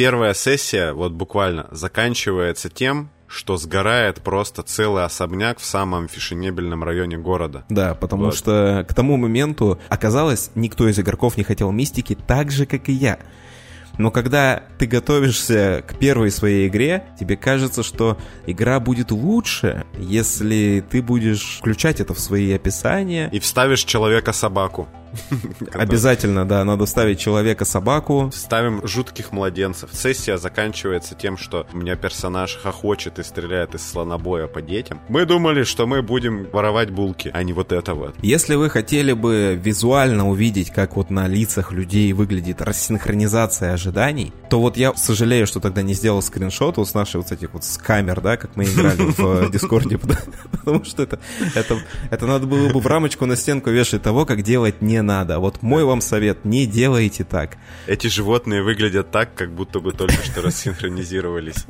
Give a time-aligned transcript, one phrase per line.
[0.00, 7.18] первая сессия, вот буквально, заканчивается тем, что сгорает просто целый особняк в самом фешенебельном районе
[7.18, 7.64] города.
[7.68, 8.34] Да, потому Вот.
[8.34, 12.92] что к тому моменту оказалось, никто из игроков не хотел мистики так же, как и
[12.92, 13.18] я.
[13.98, 20.82] Но когда ты готовишься к первой своей игре, тебе кажется, что игра будет лучше, если
[20.88, 23.28] ты будешь включать это в свои описания.
[23.32, 24.88] И вставишь человека-собаку.
[25.72, 28.30] Обязательно, да, надо ставить человека-собаку.
[28.32, 29.90] Ставим жутких младенцев.
[29.92, 35.00] Сессия заканчивается тем, что у меня персонаж хохочет и стреляет из слонобоя по детям.
[35.08, 38.14] Мы думали, что мы будем воровать булки, а не вот это вот.
[38.22, 44.60] Если вы хотели бы визуально увидеть, как вот на лицах людей выглядит рассинхронизация ожиданий, то
[44.60, 47.76] вот я сожалею, что тогда не сделал скриншот вот с нашей вот этих вот с
[47.78, 49.98] камер, да, как мы играли в э, Дискорде,
[50.52, 51.18] потому что это,
[51.54, 51.78] это,
[52.10, 55.38] это надо было бы в рамочку на стенку вешать того, как делать не надо.
[55.38, 57.56] Вот мой вам совет, не делайте так.
[57.86, 61.66] Эти животные выглядят так, как будто бы только что рассинхронизировались.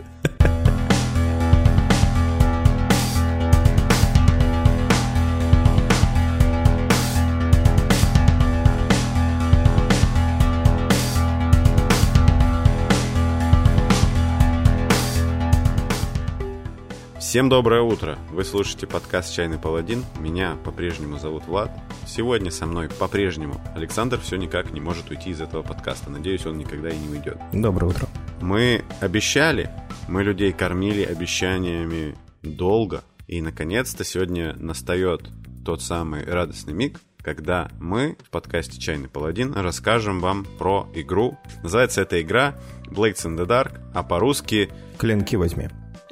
[17.30, 18.18] Всем доброе утро!
[18.32, 20.04] Вы слушаете подкаст «Чайный паладин».
[20.18, 21.70] Меня по-прежнему зовут Влад.
[22.04, 26.10] Сегодня со мной по-прежнему Александр все никак не может уйти из этого подкаста.
[26.10, 27.38] Надеюсь, он никогда и не уйдет.
[27.52, 28.08] Доброе утро.
[28.40, 29.70] Мы обещали,
[30.08, 33.04] мы людей кормили обещаниями долго.
[33.28, 35.30] И, наконец-то, сегодня настает
[35.64, 41.38] тот самый радостный миг, когда мы в подкасте «Чайный паладин» расскажем вам про игру.
[41.62, 45.68] Называется эта игра Blades in the Dark, а по-русски Клинки во тьме.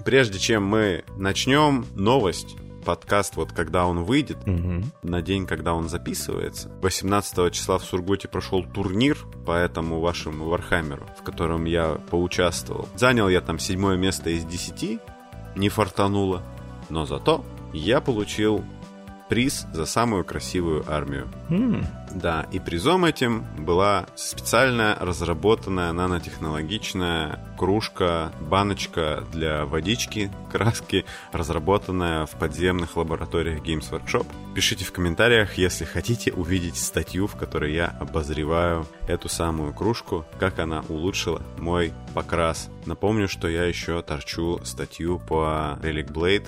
[0.08, 2.56] Прежде чем мы начнем, новость.
[2.86, 4.38] Подкаст, вот когда он выйдет,
[5.02, 11.06] на день, когда он записывается, 18 числа в Сургуте прошел турнир по этому вашему Вархаммеру,
[11.20, 12.88] в котором я поучаствовал.
[12.96, 14.98] Занял я там седьмое место из 10,
[15.56, 16.42] не фартануло,
[16.88, 18.64] но зато я получил
[19.28, 21.28] приз за самую красивую армию.
[21.50, 32.24] М, Да, и призом этим была специально разработанная нанотехнологичная кружка, баночка для водички, краски, разработанная
[32.24, 34.26] в подземных лабораториях Games Workshop.
[34.54, 40.58] Пишите в комментариях, если хотите увидеть статью, в которой я обозреваю эту самую кружку, как
[40.58, 42.70] она улучшила мой покрас.
[42.86, 46.46] Напомню, что я еще торчу статью по Relic Blade,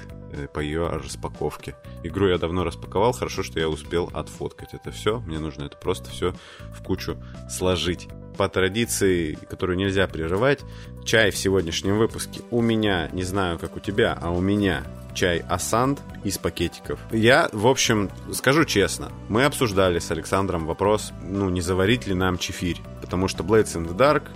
[0.52, 1.74] по ее распаковке.
[2.02, 5.20] Игру я давно распаковал, хорошо, что я успел отфоткать это все.
[5.20, 6.34] Мне нужно это просто все
[6.72, 7.16] в кучу
[7.48, 8.08] сложить.
[8.36, 10.60] По традиции, которую нельзя прерывать,
[11.04, 15.42] чай в сегодняшнем выпуске у меня, не знаю, как у тебя, а у меня чай
[15.48, 17.00] Асант из пакетиков.
[17.10, 22.38] Я, в общем, скажу честно, мы обсуждали с Александром вопрос, ну, не заварить ли нам
[22.38, 24.30] чефирь, потому что Blades in the Dark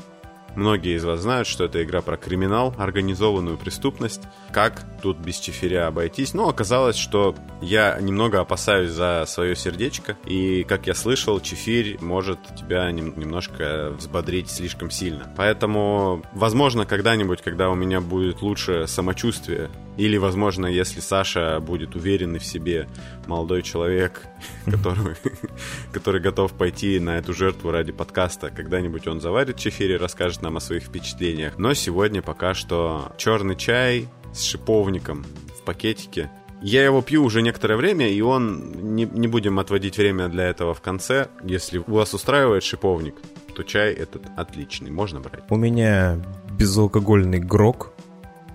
[0.57, 4.23] Многие из вас знают, что это игра про криминал, организованную преступность.
[4.53, 6.33] Как тут без чефиря обойтись?
[6.33, 10.17] Но оказалось, что я немного опасаюсь за свое сердечко.
[10.25, 15.31] И, как я слышал, чефирь может тебя нем- немножко взбодрить слишком сильно.
[15.37, 22.39] Поэтому, возможно, когда-нибудь, когда у меня будет лучше самочувствие, или, возможно, если Саша будет уверенный
[22.39, 22.89] в себе
[23.27, 24.23] молодой человек,
[24.65, 25.17] который,
[25.93, 30.57] который готов пойти на эту жертву ради подкаста, когда-нибудь он заварит чефирь и расскажет нам
[30.57, 31.59] о своих впечатлениях.
[31.59, 35.25] Но сегодня пока что черный чай с шиповником
[35.59, 36.31] в пакетике.
[36.61, 38.95] Я его пью уже некоторое время, и он...
[38.95, 41.29] Не, не будем отводить время для этого в конце.
[41.43, 43.15] Если вас устраивает шиповник,
[43.55, 45.45] то чай этот отличный, можно брать.
[45.51, 46.19] У меня
[46.59, 47.93] безалкогольный грок.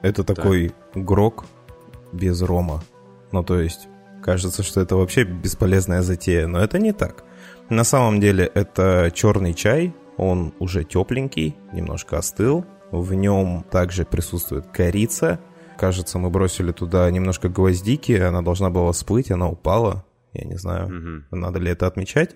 [0.01, 1.45] Это такой грок
[2.11, 2.83] без рома.
[3.31, 3.87] Ну, то есть,
[4.23, 7.23] кажется, что это вообще бесполезная затея, но это не так.
[7.69, 12.65] На самом деле, это черный чай, он уже тепленький, немножко остыл.
[12.91, 15.39] В нем также присутствует корица.
[15.79, 20.03] Кажется, мы бросили туда немножко гвоздики, она должна была всплыть, она упала.
[20.33, 21.25] Я не знаю, Мгм.
[21.31, 22.35] надо ли это отмечать.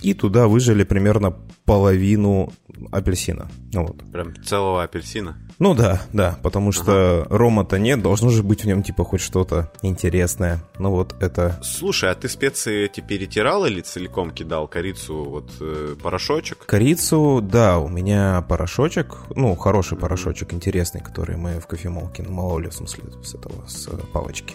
[0.00, 2.52] И туда выжали примерно половину
[2.92, 3.50] апельсина.
[3.72, 4.12] Ну Вот.
[4.12, 5.36] Прям целого апельсина.
[5.58, 9.72] Ну да, да, потому что рома-то нет, должно же быть в нем типа хоть что-то
[9.82, 10.60] интересное.
[10.78, 11.58] Ну вот это...
[11.64, 16.64] Слушай, а ты специи эти перетирал или целиком кидал корицу, вот э, порошочек?
[16.64, 22.74] Корицу, да, у меня порошочек, ну, хороший порошочек, интересный, который мы в кофемолке намололи, в
[22.74, 24.54] смысле, с этого, с э, палочки.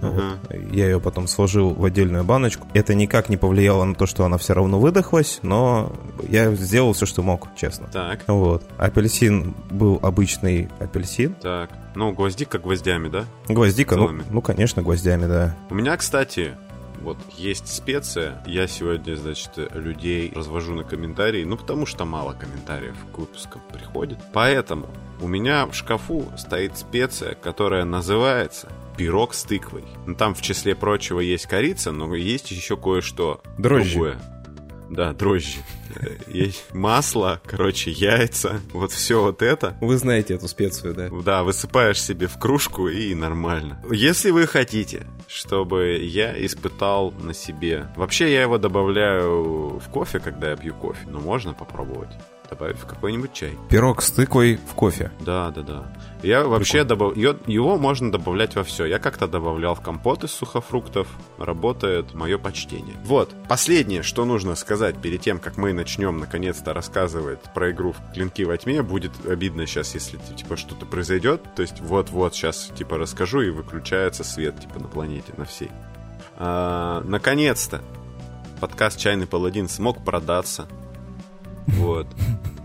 [0.00, 0.38] Ну Вот.
[0.72, 2.66] Я ее потом сложил в отдельную баночку.
[2.74, 5.92] Это никак не повлияло на то, что она все равно выдохлась, но
[6.28, 7.88] я сделал все, что мог, честно.
[7.92, 8.62] Так, Вот.
[8.78, 11.34] Апельсин был обычный апельсин.
[11.34, 11.70] так.
[11.94, 13.24] Ну, гвоздика гвоздями, да?
[13.48, 14.22] Гвоздика, ну, Целыми.
[14.30, 15.56] ну, конечно, гвоздями, да.
[15.68, 16.52] У меня, кстати,
[17.00, 18.40] вот есть специя.
[18.46, 24.18] Я сегодня, значит, людей развожу на комментарии, ну потому что мало комментариев к выпускам приходит.
[24.32, 24.86] Поэтому
[25.20, 28.68] у меня в шкафу стоит специя, которая называется
[28.98, 29.84] пирог с тыквой.
[30.06, 33.92] Ну, там в числе прочего есть корица, но есть еще кое-что Дрожжи.
[33.92, 34.20] другое.
[34.90, 35.58] Да, дрожжи.
[36.26, 38.60] Есть масло, короче, яйца.
[38.72, 39.76] Вот все вот это.
[39.80, 41.08] Вы знаете эту специю, да?
[41.10, 43.80] Да, высыпаешь себе в кружку и нормально.
[43.90, 47.86] Если вы хотите, чтобы я испытал на себе...
[47.96, 51.06] Вообще я его добавляю в кофе, когда я пью кофе.
[51.06, 52.10] Но можно попробовать
[52.48, 53.50] добавить в какой-нибудь чай.
[53.68, 55.10] Пирог с тыквой в кофе.
[55.20, 55.92] Да, да, да.
[56.22, 57.16] Я вообще добав...
[57.16, 58.84] его, можно добавлять во все.
[58.86, 61.06] Я как-то добавлял в компот из сухофруктов.
[61.38, 62.96] Работает мое почтение.
[63.04, 63.32] Вот.
[63.48, 68.42] Последнее, что нужно сказать перед тем, как мы начнем наконец-то рассказывать про игру в Клинки
[68.42, 68.82] во тьме.
[68.82, 71.42] Будет обидно сейчас, если типа что-то произойдет.
[71.54, 75.70] То есть вот-вот сейчас типа расскажу и выключается свет типа на планете, на всей.
[76.36, 77.80] А, наконец-то
[78.60, 80.66] подкаст «Чайный паладин» смог продаться.
[81.68, 82.06] Вот.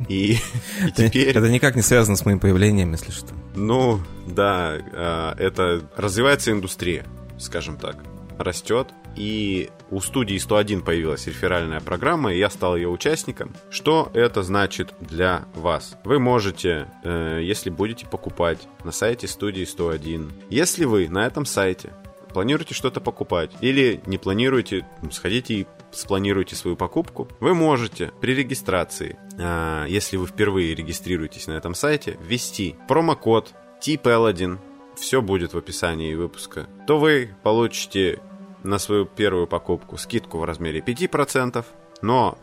[0.08, 0.34] И,
[0.98, 1.30] и теперь...
[1.30, 3.34] Это никак не связано с моим появлением, если что.
[3.56, 7.06] Ну, да, а, это развивается индустрия,
[7.38, 7.98] скажем так,
[8.38, 8.90] растет.
[9.16, 13.54] И у студии 101 появилась реферальная программа, и я стал ее участником.
[13.70, 15.98] Что это значит для вас?
[16.04, 21.94] Вы можете, э, если будете покупать на сайте студии 101, если вы на этом сайте
[22.34, 29.18] планируете что-то покупать или не планируете, сходите и спланируете свою покупку, вы можете при регистрации,
[29.40, 34.60] а, если вы впервые регистрируетесь на этом сайте, ввести промокод TPL1,
[34.96, 38.20] все будет в описании выпуска, то вы получите
[38.64, 41.66] на свою первую покупку скидку в размере 5%,
[42.02, 42.38] но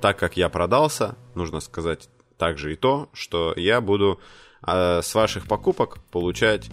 [0.00, 4.20] так как я продался, нужно сказать также и то, что я буду
[4.66, 6.70] э, с ваших покупок получать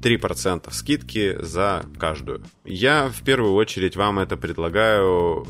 [0.00, 2.42] 3% скидки за каждую.
[2.64, 5.46] Я в первую очередь вам это предлагаю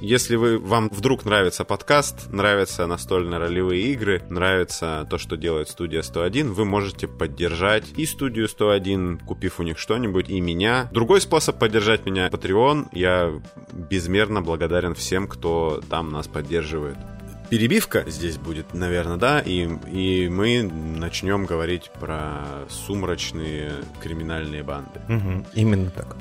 [0.00, 6.52] если вы, вам вдруг нравится подкаст, нравятся настольно-ролевые игры, нравится то, что делает студия 101,
[6.52, 10.88] вы можете поддержать и студию 101, купив у них что-нибудь, и меня.
[10.92, 12.88] Другой способ поддержать меня— Patreon.
[12.92, 13.40] Я
[13.72, 16.98] безмерно благодарен всем, кто там нас поддерживает
[17.48, 25.00] перебивка здесь будет, наверное, да, и, и мы начнем говорить про сумрачные криминальные банды.
[25.08, 26.16] Угу, именно так.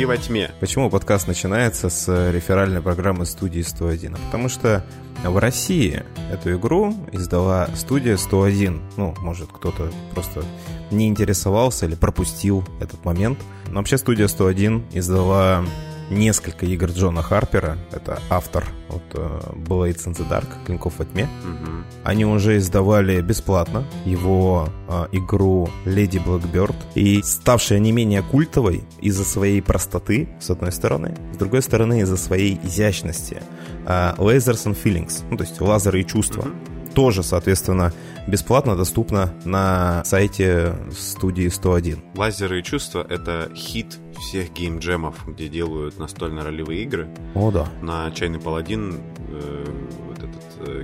[0.00, 0.50] «Клинки во тьме».
[0.60, 4.14] Почему подкаст начинается с реферальной программы студии 101?
[4.14, 4.82] Потому что
[5.22, 6.02] в России
[6.32, 8.80] эту игру издала студия 101.
[8.96, 10.42] Ну, может, кто-то просто
[10.90, 13.40] не интересовался или пропустил этот момент.
[13.68, 15.62] Но вообще студия 101 издала
[16.10, 17.78] несколько игр Джона Харпера.
[17.92, 21.24] Это автор вот uh, Blades in the Dark, Клинков во тьме.
[21.24, 21.70] Угу.
[22.04, 26.76] Они уже издавали бесплатно его uh, игру Леди Blackbird.
[26.94, 32.16] И ставшая не менее культовой из-за своей простоты, с одной стороны, с другой стороны, из-за
[32.16, 33.42] своей изящности.
[33.86, 36.42] Uh, Lasers and Feelings, ну, то есть лазеры и чувства.
[36.42, 37.92] Угу тоже, соответственно,
[38.26, 42.02] бесплатно доступно на сайте студии 101.
[42.16, 47.08] Лазеры и чувства— это хит всех геймджемов, где делают настольно-ролевые игры.
[47.34, 47.66] О, да.
[47.82, 49.64] На Чайный Паладин э,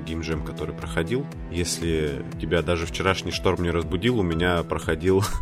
[0.04, 1.26] геймджем, который проходил.
[1.50, 5.22] Если тебя даже вчерашний шторм не разбудил, у меня проходил...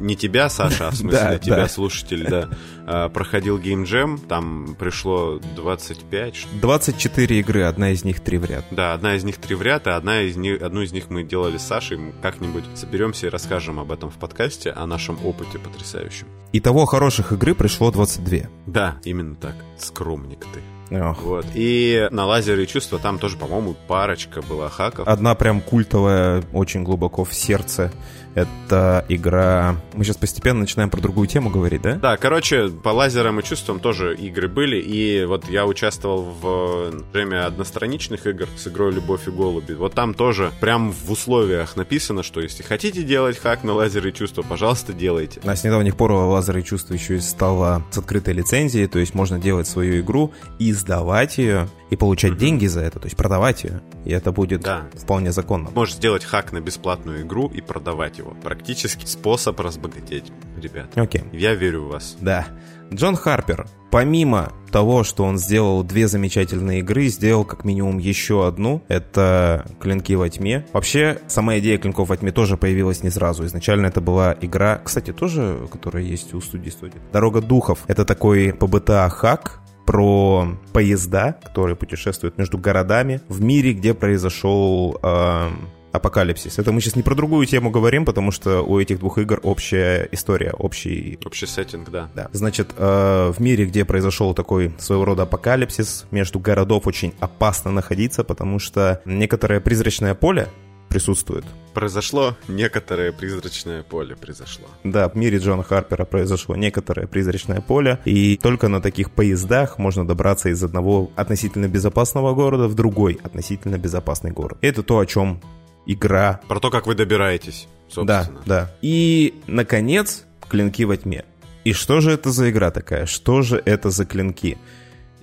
[0.00, 1.68] Не тебя, Саша, а в смысле Да, тебя, да.
[1.68, 2.48] слушатель, да.
[2.86, 6.34] А, Проходил геймджем, там пришло 25...
[6.34, 8.64] ш- 24 игры, одна из них три в ряд.
[8.72, 11.22] Да, одна из них три в ряд, а одна из них, одну из них мы
[11.22, 11.98] делали с Сашей.
[11.98, 16.26] Мы Как-нибудь соберемся и расскажем об этом в подкасте, о нашем опыте потрясающем.
[16.52, 18.38] Итого хороших игры пришло 22.
[18.66, 19.54] Да, именно так.
[19.78, 20.60] Скромник ты.
[20.90, 21.22] Ох.
[21.22, 21.46] Вот.
[21.54, 25.08] И на лазеры и чувства там тоже, по-моему, парочка была хаков.
[25.08, 27.92] Одна прям культовая, очень глубоко в сердце.
[28.36, 29.76] Это игра...
[29.94, 31.96] Мы сейчас постепенно начинаем про другую тему говорить, да?
[31.96, 37.40] Да, короче, по лазерам и чувствам тоже игры были, и вот я участвовал в джеме
[37.40, 39.72] одностраничных игр с игрой «Любовь и голуби».
[39.72, 44.14] Вот там тоже прям в условиях написано, что если хотите делать хак на лазеры и
[44.14, 45.40] чувства, пожалуйста, делайте.
[45.44, 49.14] А с недавних пор лазеры и чувства еще и стало с открытой лицензией, то есть
[49.14, 52.38] можно делать свою игру из издавать ее и получать mm-hmm.
[52.38, 53.80] деньги за это, то есть продавать ее.
[54.04, 54.86] И это будет да.
[54.94, 55.70] вполне законно.
[55.74, 58.36] Можешь сделать хак на бесплатную игру и продавать его.
[58.42, 60.96] Практически способ разбогатеть, ребят.
[60.96, 61.22] Окей.
[61.22, 61.38] Okay.
[61.38, 62.16] Я верю в вас.
[62.20, 62.46] Да.
[62.92, 68.84] Джон Харпер, помимо того, что он сделал две замечательные игры, сделал как минимум еще одну.
[68.88, 70.66] Это «Клинки во тьме».
[70.72, 73.44] Вообще, сама идея «Клинков во тьме» тоже появилась не сразу.
[73.46, 77.00] Изначально это была игра, кстати, тоже, которая есть у студии студии.
[77.12, 77.80] «Дорога духов».
[77.88, 85.50] Это такой ПБТА-хак, про поезда, которые путешествуют между городами в мире, где произошел э,
[85.92, 86.58] апокалипсис.
[86.58, 90.08] Это мы сейчас не про другую тему говорим, потому что у этих двух игр общая
[90.12, 91.18] история, общий...
[91.24, 92.08] Общий сеттинг, да.
[92.14, 92.28] Да.
[92.32, 98.24] Значит, э, в мире, где произошел такой своего рода апокалипсис, между городов очень опасно находиться,
[98.24, 100.48] потому что некоторое призрачное поле
[100.96, 101.44] присутствует.
[101.74, 104.66] Произошло некоторое призрачное поле, произошло.
[104.82, 110.06] Да, в мире Джона Харпера произошло некоторое призрачное поле, и только на таких поездах можно
[110.06, 114.56] добраться из одного относительно безопасного города в другой относительно безопасный город.
[114.62, 115.42] Это то, о чем
[115.84, 116.40] игра.
[116.48, 118.40] Про то, как вы добираетесь, собственно.
[118.46, 118.72] Да, да.
[118.80, 121.26] И, наконец, клинки во тьме.
[121.64, 123.04] И что же это за игра такая?
[123.04, 124.56] Что же это за клинки?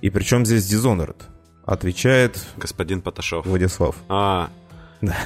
[0.02, 1.16] И причем здесь Dishonored?
[1.64, 2.38] Отвечает...
[2.58, 3.44] Господин Поташов.
[3.46, 3.96] Владислав.
[4.08, 4.50] А,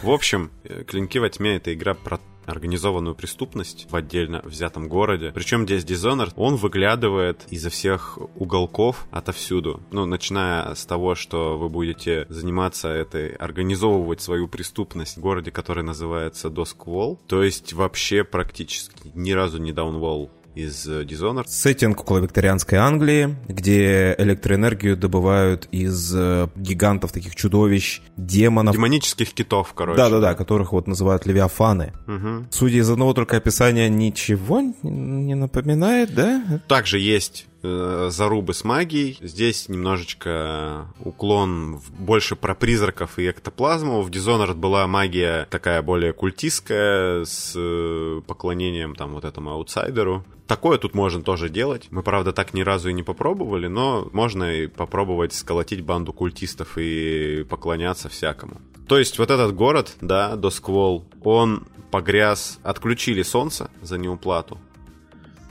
[0.02, 0.50] в общем,
[0.86, 2.18] Клинки во тьме— это игра про
[2.48, 5.32] организованную преступность в отдельно взятом городе.
[5.34, 9.82] Причем здесь Dishonored, он выглядывает изо всех уголков отовсюду.
[9.90, 15.84] Ну, начиная с того, что вы будете заниматься этой, организовывать свою преступность в городе, который
[15.84, 17.20] называется Doskвол.
[17.26, 21.44] То есть вообще практически ни разу не Downwall из э, Dishonored.
[21.46, 28.74] Сеттинг около викторианской Англии, где электроэнергию добывают из э, гигантов, таких чудовищ, демонов.
[28.74, 29.96] Демонических китов, короче.
[29.96, 31.92] Да-да-да, которых вот называют левиафаны.
[32.06, 32.48] Угу.
[32.50, 36.60] Судя из одного только описания, ничего не напоминает, да?
[36.66, 39.18] Также есть э, зарубы с магией.
[39.20, 44.02] Здесь немножечко уклон больше про призраков и эктоплазму.
[44.02, 50.24] В Dishonored была магия такая более культистская, с э, поклонением там вот этому аутсайдеру.
[50.46, 51.88] Такое тут можно тоже делать.
[51.90, 56.78] Мы, правда, так ни разу и не попробовали, но можно и попробовать сколотить банду культистов
[56.78, 58.60] и поклоняться всякому.
[58.88, 64.58] То есть вот этот город, да, Досквол, он погряз, отключили солнце за неуплату,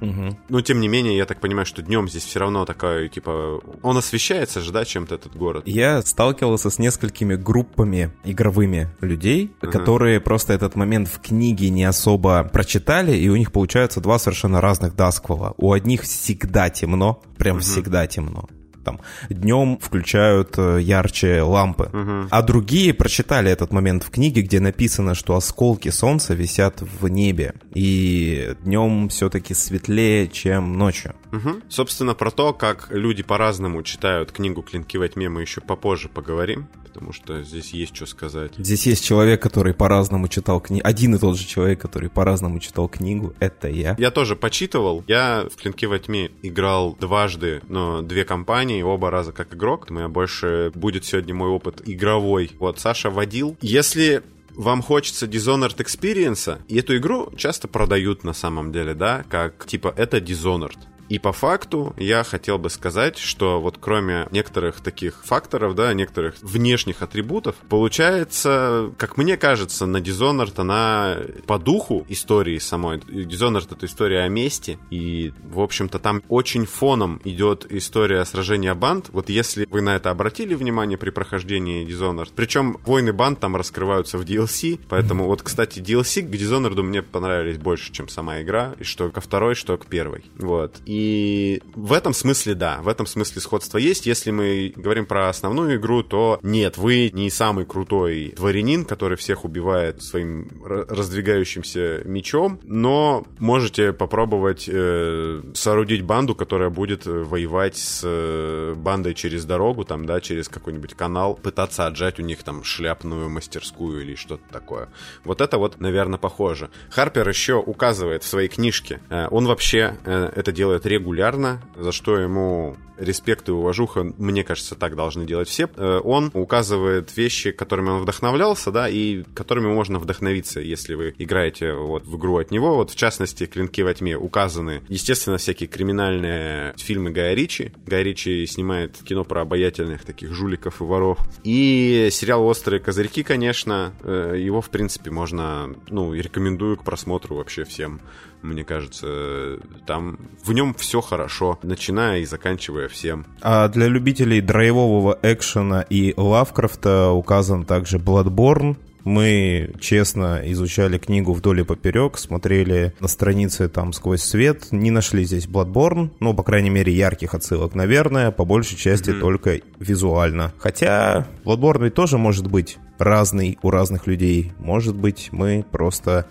[0.01, 0.37] Угу.
[0.49, 3.97] Но тем не менее, я так понимаю, что днем здесь все равно такая, типа, он
[3.97, 5.63] освещается же, да, чем-то этот город.
[5.65, 9.71] Я сталкивался с несколькими группами игровыми людей, угу.
[9.71, 14.61] которые просто этот момент в книге не особо прочитали, и у них получаются два совершенно
[14.61, 15.53] разных Дасквала.
[15.57, 17.63] У одних всегда темно, прям угу.
[17.63, 18.47] всегда темно
[18.87, 21.89] там днем включают э, ярче лампы.
[21.91, 22.27] Угу.
[22.31, 27.55] А другие прочитали этот момент в книге, где написано, что осколки солнца висят в небе.
[27.73, 31.15] И днем все-таки светлее, чем ночью.
[31.33, 31.63] Угу.
[31.67, 36.69] Собственно, про то, как люди по-разному читают книгу «Клинки во тьме» мы еще попозже поговорим,
[36.83, 38.53] потому что здесь есть что сказать.
[38.57, 40.87] Здесь есть человек, который по-разному читал книгу.
[40.87, 43.95] Один и тот же человек, который по-разному читал книгу, это я.
[43.99, 45.03] Я тоже почитывал.
[45.07, 49.87] Я в «Клинки во тьме» играл дважды, но две компании, оба раза как игрок.
[49.89, 52.51] У меня больше будет сегодня мой опыт игровой.
[52.59, 53.57] Вот, Саша водил.
[53.61, 54.23] Если
[54.55, 59.93] вам хочется Dishonored Experience, и эту игру часто продают на самом деле, да, как типа
[59.95, 60.77] это Dishonored.
[61.09, 66.35] И по факту я хотел бы сказать, что вот кроме некоторых таких факторов, да, некоторых
[66.41, 72.97] внешних атрибутов, получается, как мне кажется, на Dishonored она по духу истории самой.
[72.97, 79.09] Dishonored— это история о мести, и, в общем-то, там очень фоном идет история сражения банд.
[79.11, 84.17] Вот если вы на это обратили внимание при прохождении Dishonored, причем войны банд там раскрываются
[84.17, 88.83] в DLC, поэтому вот, кстати, DLC к Dishonored мне понравились больше, чем сама игра, и
[88.83, 90.25] что ко второй, что к первой.
[90.37, 90.75] Вот.
[90.85, 94.07] И и в этом смысле, да, в этом смысле сходство есть.
[94.07, 99.45] Если мы говорим про основную игру, то нет, вы не самый крутой дворянин, который всех
[99.45, 108.73] убивает своим раздвигающимся мечом, но можете попробовать э, соорудить банду, которая будет воевать с э,
[108.75, 114.01] бандой через дорогу, там, да, через какой-нибудь канал, пытаться отжать у них там шляпную мастерскую
[114.01, 114.89] или что-то такое.
[115.23, 116.71] Вот это вот, наверное, похоже.
[116.89, 122.17] Харпер еще указывает в своей книжке, э, он вообще э, это делает регулярно, за что
[122.17, 125.69] ему респект и уважуха, мне кажется, так должны делать все.
[125.75, 131.73] Э, он указывает вещи, которыми он вдохновлялся, да, и которыми можно вдохновиться, если вы играете
[131.73, 132.75] вот в игру от него.
[132.75, 137.71] Вот, в частности, «Клинки во тьме» указаны, естественно, всякие криминальные фильмы Гая Ричи.
[137.85, 141.19] Гай Ричи снимает кино про обаятельных таких жуликов и воров.
[141.43, 147.63] И сериал «Острые козырьки», конечно, э, его, в принципе, можно, ну, рекомендую к просмотру вообще
[147.63, 148.01] всем
[148.41, 149.59] мне кажется.
[149.85, 153.25] Там в нем все хорошо, начиная и заканчивая всем.
[153.41, 158.77] А для любителей драйвового экшена и Лавкрафта указан также Bloodborne,
[159.07, 165.23] мы честно изучали книгу вдоль и поперек, смотрели на страницы там сквозь свет, не нашли
[165.23, 169.19] здесь Bloodborne, ну, по крайней мере, ярких отсылок, наверное, по большей части mm-hmm.
[169.21, 170.51] только визуально.
[170.57, 174.51] Хотя Bloodborne ведь тоже может быть разный у разных людей.
[174.59, 176.27] Может быть, мы просто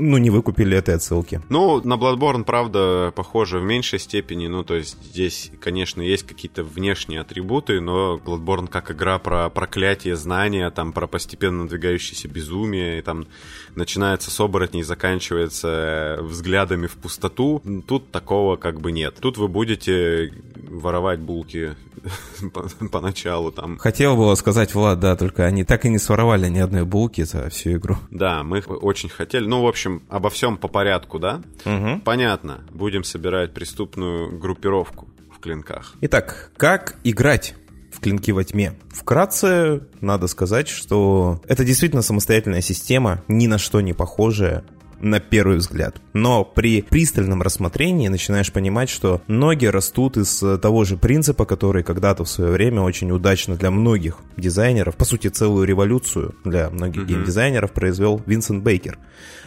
[0.00, 1.40] ну, не выкупили этой отсылки.
[1.48, 4.46] Ну, на Bloodborne, правда, похоже в меньшей степени.
[4.46, 10.16] Ну, то есть здесь, конечно, есть какие-то внешние атрибуты, но Bloodborne как игра про проклятие,
[10.16, 13.26] знания, там, про постепенно надвигающееся безумие, и там
[13.74, 17.62] начинается с оборотней, заканчивается взглядами в пустоту.
[17.86, 19.16] Тут такого как бы нет.
[19.20, 20.32] Тут вы будете
[20.70, 21.76] воровать булки
[22.92, 23.78] поначалу там.
[23.78, 27.48] Хотел было сказать Влад, да, только они так и не своровали ни одной булки за
[27.50, 27.96] всю игру.
[28.10, 29.46] Да, мы очень хотели.
[29.46, 31.42] Ну, в общем, обо всем по порядку, да?
[31.64, 32.02] Угу.
[32.04, 32.64] Понятно.
[32.70, 35.94] Будем собирать преступную группировку в клинках.
[36.00, 37.54] Итак, как играть?
[37.90, 38.74] в клинки во тьме.
[38.88, 44.64] Вкратце, надо сказать, что это действительно самостоятельная система, ни на что не похожая
[45.00, 46.00] на первый взгляд.
[46.12, 52.24] Но при пристальном рассмотрении начинаешь понимать, что ноги растут из того же принципа, который когда-то
[52.24, 57.06] в свое время очень удачно для многих дизайнеров, по сути, целую революцию для многих mm-hmm.
[57.06, 58.98] геймдизайнеров произвел Винсент Бейкер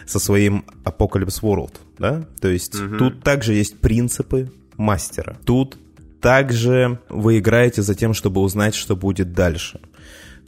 [0.06, 1.74] со своим Apocalypse World.
[1.98, 2.24] Да?
[2.40, 2.98] То есть mm-hmm.
[2.98, 5.36] тут также есть принципы мастера.
[5.44, 5.78] Тут
[6.20, 9.80] также вы играете за тем, чтобы узнать, что будет дальше.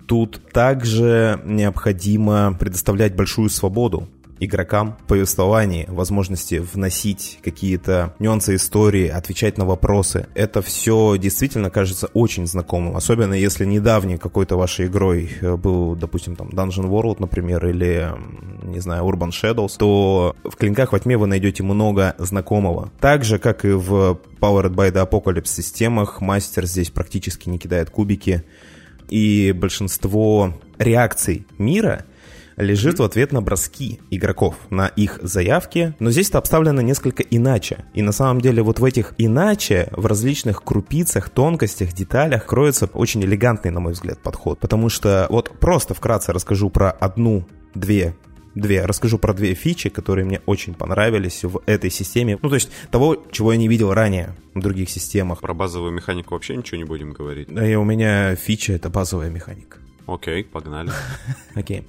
[0.06, 4.08] Тут также необходимо предоставлять большую свободу
[4.40, 10.26] игрокам повествовании, возможности вносить какие-то нюансы истории, отвечать на вопросы.
[10.35, 16.37] Это все действительно кажется очень знакомым, особенно если недавней какой-то вашей игрой э, был, допустим,
[16.37, 18.11] там Dungeon World, например, или,
[18.62, 22.90] не знаю, Urban Shadows, то в Клинках во тьме вы найдете много знакомого.
[23.00, 27.90] Так же, как и в Powered by the Apocalypse системах, мастер здесь практически не кидает
[27.90, 28.45] кубики,
[29.09, 32.05] и большинство реакций мира—
[32.56, 37.84] лежит в ответ на броски игроков, на их заявки, но здесь это обставлено несколько иначе.
[37.94, 43.22] И на самом деле вот в этих иначе, в различных крупицах, тонкостях, деталях кроется очень
[43.25, 44.58] элегантный, на мой взгляд, подход.
[44.58, 48.14] Потому что вот просто вкратце расскажу про одну-две
[48.54, 48.86] две.
[48.86, 52.38] Расскажу про две фичи, которые мне очень понравились в этой системе.
[52.42, 55.40] Ну, то есть того, чего я не видел ранее в других системах.
[55.40, 57.48] Про базовую механику вообще ничего не будем говорить.
[57.48, 59.76] Да, и у меня фича— это базовая механика.
[60.06, 60.90] Окей, погнали.
[61.54, 61.84] Окей.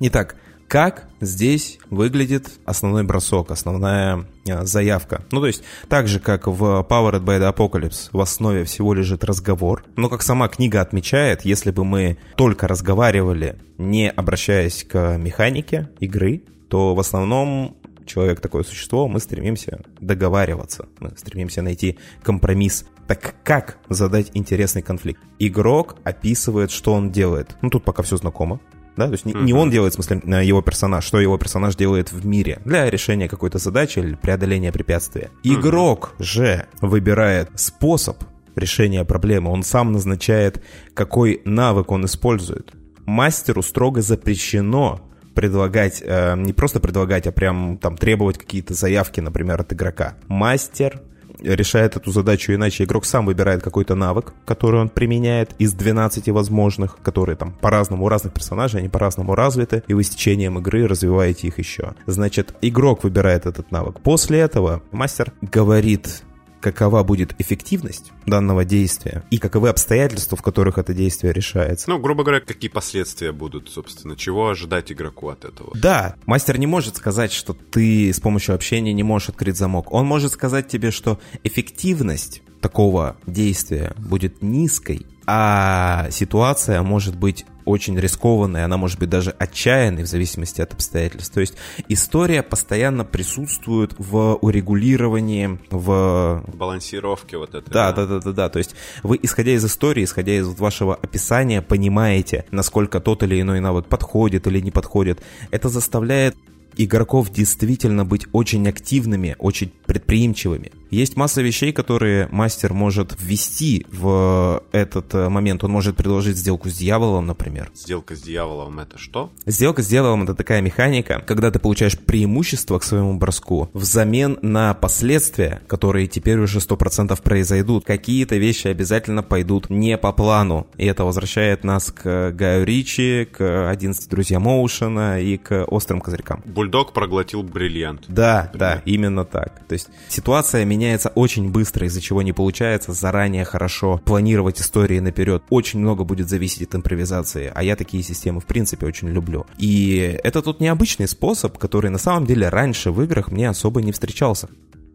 [0.00, 0.36] Итак,
[0.68, 5.24] как здесь выглядит основной бросок, основная а, заявка.
[5.32, 9.24] Ну, то есть, так же, как в Powered by the Apocalypse, в основе всего лежит
[9.24, 9.84] разговор.
[9.96, 16.42] Но, как сама книга отмечает, если бы мы только разговаривали, не обращаясь к механике игры,
[16.68, 22.84] то в основном человек такое существо, мы стремимся договариваться, мы стремимся найти компромисс.
[23.08, 25.22] Так как задать интересный конфликт?
[25.40, 27.56] Игрок описывает, что он делает.
[27.62, 28.60] Ну, тут пока все знакомо
[28.98, 32.12] да, то есть не, не он делает, в смысле, его персонаж, что его персонаж делает
[32.12, 35.30] в мире для решения какой-то задачи или преодоления препятствия.
[35.42, 38.22] Игрок же выбирает способ
[38.56, 40.62] решения проблемы, он сам назначает,
[40.94, 42.72] какой навык он использует.
[43.06, 45.00] Мастеру строго запрещено
[45.34, 50.16] предлагать, э, не просто предлагать, а прям там требовать какие-то заявки, например, от игрока.
[50.26, 51.00] Мастер
[51.42, 52.84] решает эту задачу иначе.
[52.84, 58.08] Игрок сам выбирает какой-то навык, который он применяет из 12 возможных, которые там по-разному у
[58.08, 61.92] разных персонажей, они по-разному развиты, и вы с течением игры развиваете их еще.
[62.06, 64.00] Значит, игрок выбирает этот навык.
[64.00, 66.22] После этого мастер говорит
[66.60, 71.88] какова будет эффективность данного действия и каковы обстоятельства, в которых это действие решается.
[71.88, 75.70] Ну, грубо говоря, какие последствия будут, собственно, чего ожидать игроку от этого.
[75.74, 79.92] Да, мастер не может сказать, что ты с помощью общения не можешь открыть замок.
[79.92, 87.98] Он может сказать тебе, что эффективность такого действия будет низкой, а ситуация может быть очень
[87.98, 91.32] рискованной, она может быть даже отчаянной в зависимости от обстоятельств.
[91.34, 91.54] То есть
[91.88, 96.44] история постоянно присутствует в урегулировании, в...
[96.54, 97.70] балансировке вот этой.
[97.70, 98.48] Да, да, да, да, да.
[98.48, 103.60] То есть вы, исходя из истории, исходя из вашего описания, понимаете, насколько тот или иной
[103.60, 105.20] навык подходит или не подходит.
[105.50, 106.36] Это заставляет
[106.76, 110.72] игроков действительно быть очень активными, очень предприимчивыми.
[110.90, 115.62] Есть масса вещей, которые мастер может ввести в этот э, момент.
[115.62, 117.70] Он может предложить сделку с дьяволом, например.
[117.74, 119.30] Сделка с дьяволом это что?
[119.44, 124.72] Сделка с дьяволом это такая механика, когда ты получаешь преимущество к своему броску взамен на
[124.72, 127.84] последствия, которые теперь уже 100% произойдут.
[127.84, 130.68] Какие-то вещи обязательно пойдут не по плану.
[130.78, 136.42] И это возвращает нас к Гаю Ричи, к 11 друзьям Оушена и к острым козырькам
[136.58, 138.06] бульдог проглотил бриллиант.
[138.08, 138.58] Да, например.
[138.58, 139.60] да, именно так.
[139.68, 145.44] То есть ситуация меняется очень быстро, из-за чего не получается заранее хорошо планировать истории наперед.
[145.50, 149.46] Очень много будет зависеть от импровизации, а я такие системы в принципе очень люблю.
[149.56, 153.92] И это тут необычный способ, который на самом деле раньше в играх мне особо не
[153.92, 154.48] встречался.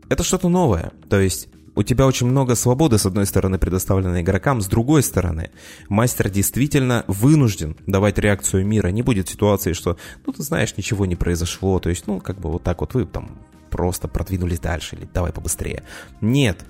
[0.10, 0.92] Это что-то новое.
[1.10, 5.52] То есть у тебя очень много свободы, с одной стороны, предоставлено игрокам, с другой стороны,
[5.90, 8.90] мастер действительно вынужден давать реакцию мира.
[8.90, 12.52] Не будет ситуации, что, ну, ты знаешь, ничего не произошло, то есть, ну, как бы
[12.52, 13.32] вот так вот вы там
[13.70, 15.84] просто продвинулись дальше, или давай побыстрее.
[16.22, 16.64] Нет,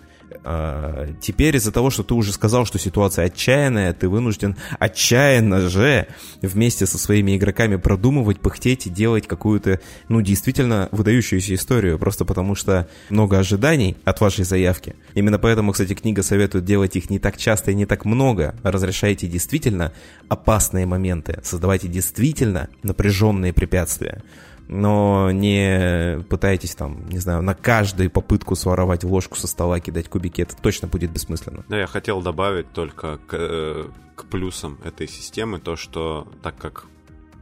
[1.21, 6.07] теперь из-за того, что ты уже сказал, что ситуация отчаянная, ты вынужден отчаянно же
[6.41, 9.79] вместе со своими игроками продумывать, пыхтеть и делать какую-то,
[10.09, 14.95] ну, действительно выдающуюся историю, просто потому что много ожиданий от вашей заявки.
[15.13, 18.55] Именно поэтому, кстати, книга советует делать их не так часто и не так много.
[18.63, 19.93] Разрешайте действительно
[20.27, 24.21] опасные моменты, создавайте действительно напряженные препятствия
[24.67, 30.41] но не пытайтесь там, не знаю, на каждую попытку своровать ложку со стола, кидать кубики,
[30.41, 31.65] это точно будет бессмысленно.
[31.67, 36.85] Да, я хотел добавить только к, э, к плюсам этой системы то, что так как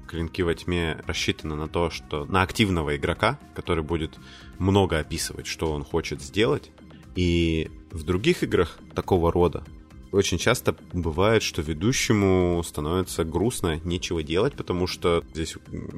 [0.07, 4.17] клинки во тьме рассчитаны на то, что на активного игрока, который будет
[4.59, 6.71] много описывать, что он хочет сделать,
[7.15, 9.63] и в других играх такого рода
[10.11, 15.55] очень часто бывает, что ведущему становится грустно, нечего делать, потому что здесь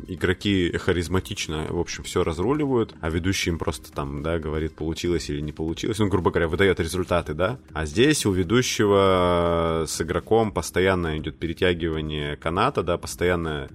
[0.08, 5.42] игроки харизматично, в общем, все разруливают, а ведущий им просто там, да, говорит, получилось или
[5.42, 7.60] не получилось, ну, грубо говоря, выдает результаты, да.
[7.74, 13.70] А здесь у ведущего с игроком постоянно идет перетягивание каната, да, постоянно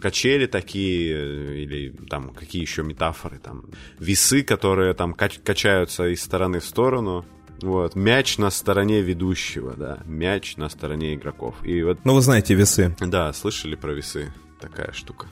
[0.00, 3.64] качели такие, или там какие еще метафоры, там
[4.00, 7.24] весы, которые там качаются из стороны в сторону,
[7.62, 11.54] вот, мяч на стороне ведущего, да, мяч на стороне игроков.
[11.64, 11.98] И вот...
[12.04, 12.94] Ну, вы знаете весы.
[13.00, 14.32] Да, слышали про весы?
[14.60, 15.26] Такая штука.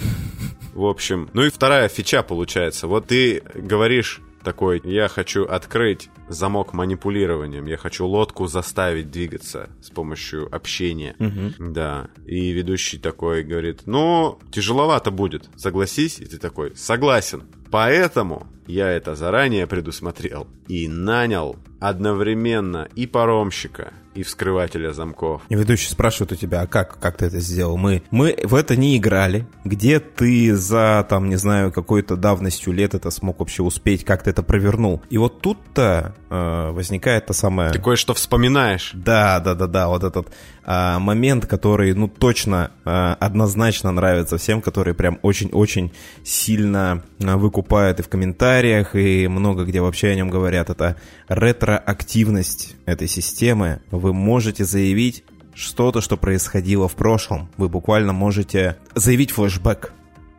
[0.75, 2.89] В общем, ну и вторая фича получается.
[2.89, 9.91] Вот ты говоришь такой, я хочу открыть замок манипулированием, я хочу лодку заставить двигаться с
[9.91, 11.15] помощью общения.
[11.19, 11.73] Угу.
[11.73, 12.09] Да.
[12.27, 16.19] И ведущий такой говорит, ну, тяжеловато будет, согласись?
[16.19, 17.45] И ты такой, согласен.
[17.71, 25.43] Поэтому я это заранее предусмотрел и нанял одновременно и паромщика, и вскрывателя замков.
[25.49, 27.77] И ведущий спрашивает у тебя, а как, как ты это сделал?
[27.77, 29.47] Мы, мы в это не играли.
[29.65, 34.31] Где ты за, там, не знаю, какой-то давностью лет это смог вообще успеть, как ты
[34.31, 35.03] это провернул?
[35.11, 37.73] И вот тут-то э, возникает та самая...
[37.73, 38.91] Ты кое-что вспоминаешь.
[38.95, 40.29] Да, да, да, да, вот этот
[40.71, 45.93] э, момент, который, ну, точно э, однозначно нравится всем, которые прям очень-очень
[46.25, 50.71] сильно э, выкупают и в комментариях, и много где вообще о нем говорят.
[50.71, 50.97] Это
[51.29, 57.51] ретроактивность этой системы, вы можете заявить что-то, что происходило в прошлом.
[57.57, 59.93] Вы буквально можете заявить флешбэк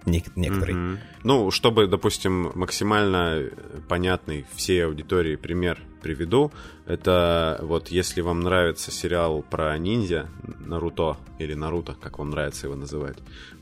[0.06, 0.76] некоторый.
[0.76, 0.98] Mm-hmm.
[1.24, 3.44] Ну, чтобы, допустим, максимально
[3.88, 6.52] понятный всей аудитории пример приведу,
[6.86, 10.30] это вот если вам нравится сериал про ниндзя,
[10.66, 13.18] Наруто или Наруто, как вам нравится его называть,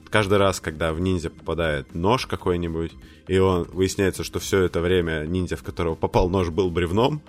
[0.10, 2.94] каждый раз, когда в ниндзя попадает нож какой-нибудь,
[3.28, 7.22] и он выясняется, что все это время ниндзя, в которого попал нож, был бревном,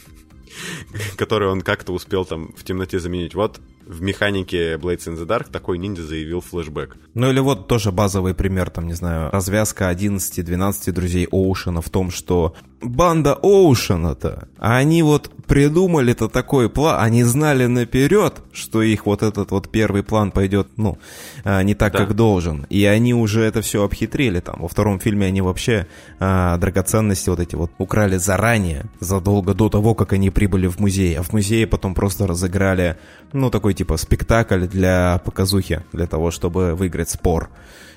[1.16, 3.34] который он как-то успел там в темноте заменить.
[3.34, 3.60] Вот
[3.90, 6.96] в механике Blades in the Dark такой ниндзя заявил флешбэк.
[7.14, 12.10] Ну или вот тоже базовый пример, там, не знаю, развязка 11-12 друзей Оушена в том,
[12.10, 19.50] что банда Оушена-то, они вот придумали-то такой план, они знали наперед, что их вот этот
[19.50, 20.98] вот первый план пойдет, ну,
[21.44, 21.98] а, не так, да.
[21.98, 22.66] как должен.
[22.70, 24.60] И они уже это все обхитрили там.
[24.60, 25.86] Во втором фильме они вообще
[26.20, 31.14] а, драгоценности вот эти вот украли заранее, задолго до того, как они прибыли в музей.
[31.18, 32.96] А в музее потом просто разыграли,
[33.32, 37.48] ну, такой типа спектакль для показухи, для того, чтобы выиграть спор.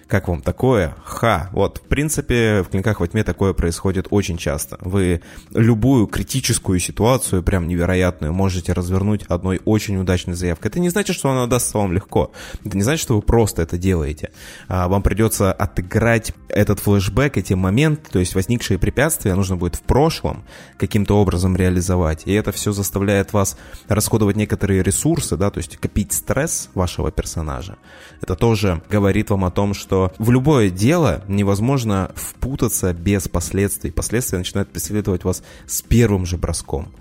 [0.08, 0.96] Как вам такое?
[1.04, 1.50] Ха.
[1.52, 4.78] Вот, в принципе, в «Клинках во тьме» такое происходит очень часто.
[4.82, 10.70] Вы любую критическую ситуацию, прям невероятную, можете развернуть одной очень удачной заявкой.
[10.70, 12.32] Это не значит, что она дастся вам легко.
[12.66, 14.32] Это не значит, что вы просто это делаете.
[14.68, 19.82] А вам придется отыграть этот флешбэк, эти моменты, то есть возникшие препятствия нужно будет в
[19.82, 20.44] прошлом
[20.78, 22.24] каким-то образом реализовать.
[22.26, 27.78] И это все заставляет вас расходовать некоторые ресурсы, да, то есть копить стресс вашего персонажа.
[28.22, 33.92] Это тоже говорит вам о том, что в любое дело невозможно впутаться без последствий.
[33.92, 36.92] Последствия начинают преследовать вас с первым же броском.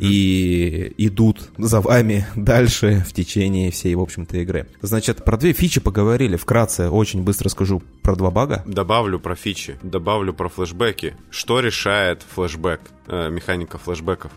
[0.00, 4.66] И идут за вами дальше в течение всей, в общем-то, игры.
[4.80, 6.36] Значит, про две фичи поговорили.
[6.36, 8.62] Вкратце, очень быстро скажу про два бага.
[8.66, 11.16] Добавлю про фичи, добавлю про флешбеки.
[11.30, 14.32] Что решает флешбэк, э, механика флешбеков?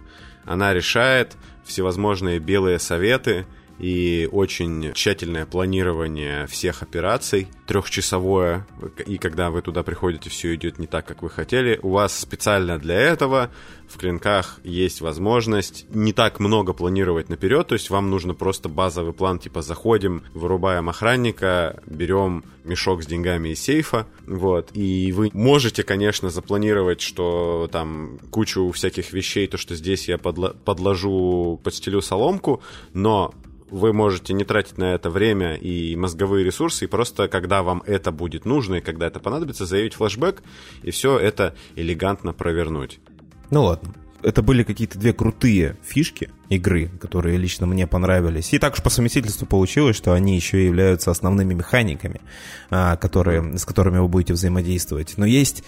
[0.46, 3.46] Она решает всевозможные белые советы
[3.80, 8.66] и очень тщательное планирование всех операций, трехчасовое,
[9.06, 11.80] и когда вы туда приходите, все идет не так, как вы хотели.
[11.84, 13.52] У вас специально для этого
[13.88, 19.14] в клинках есть возможность не так много планировать наперед, то есть вам нужно просто базовый
[19.14, 25.84] план, типа заходим, вырубаем охранника, берем мешок с деньгами из сейфа, вот, и вы можете,
[25.84, 32.62] конечно, запланировать, что там кучу всяких вещей, то, что здесь я подла подложу, подстелю соломку,
[32.94, 33.34] но
[33.70, 38.12] вы можете не тратить на это время и мозговые ресурсы, и просто когда вам это
[38.12, 40.42] будет нужно и когда это понадобится, заявить флешбэк
[40.84, 43.00] и все это элегантно провернуть.
[43.50, 43.94] Ну ладно.
[44.24, 48.52] Это были какие-то две крутые фишки игры, которые лично мне понравились.
[48.52, 52.20] И так уж по совместительству получилось, что они еще являются основными механиками,
[52.72, 55.14] а, которые, с которыми вы будете взаимодействовать.
[55.18, 55.64] Но есть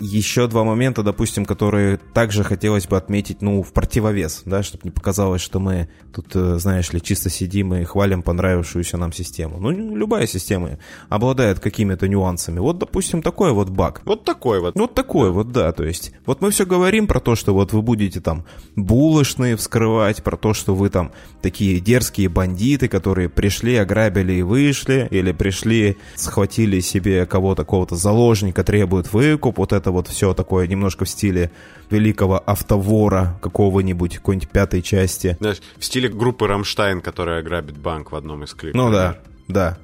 [0.00, 4.90] еще два момента, допустим, которые также хотелось бы отметить, ну, в противовес, да, чтобы не
[4.90, 9.58] показалось, что мы тут, э, знаешь ли, чисто сидим и хвалим понравившуюся нам систему.
[9.60, 12.58] Ну, любая система обладает какими-то нюансами.
[12.58, 14.02] Вот, допустим, такой вот баг.
[14.04, 14.74] Вот такой вот.
[14.74, 17.82] Вот такой вот, да, то есть, вот мы все говорим про то, что вот вы
[17.82, 18.44] будете там
[18.76, 25.08] булочные вскрывать, про то, что вы там такие дерзкие бандиты, которые пришли, ограбили и вышли,
[25.10, 30.66] или пришли, схватили себе кого-то, какого-то заложника, требуют выкуп, вот это это вот все такое
[30.66, 31.50] немножко в стиле
[31.90, 35.36] великого автовора какого-нибудь, какой-нибудь пятой части.
[35.40, 38.76] Знаешь, в стиле группы «Рамштайн», которая грабит банк в одном из клипов.
[38.76, 39.78] Ну да, да.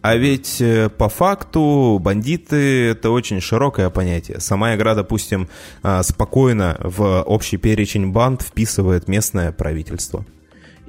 [0.00, 4.40] А ведь э, по факту бандиты это очень широкое понятие.
[4.40, 5.48] Сама игра, допустим,
[5.82, 10.24] а, спокойно в общий перечень банд вписывает местное правительство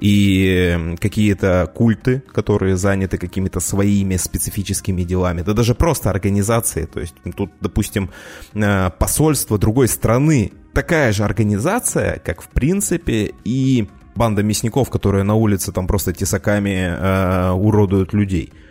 [0.04, 7.14] и какие-то культы, которые заняты какими-то своими специфическими делами, да даже просто организации, то есть
[7.34, 8.10] тут, допустим,
[8.52, 15.36] э, посольство другой страны, такая же организация, как в принципе и банда мясников, которые на
[15.36, 18.52] улице там просто тесаками э, уродуют людей–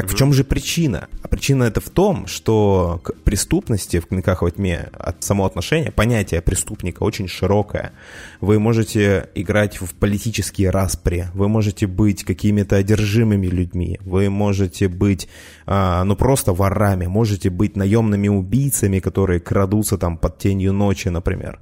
[0.00, 1.08] так в чем же причина?
[1.22, 6.40] А причина это в том, что к преступности в клинках во тьме от само понятие
[6.40, 7.92] преступника очень широкое.
[8.40, 15.28] Вы можете играть в политические распри, вы можете быть какими-то одержимыми людьми, вы можете быть,
[15.66, 21.58] а, ну просто ворами, можете быть наемными убийцами, которые крадутся там под тенью ночи, например.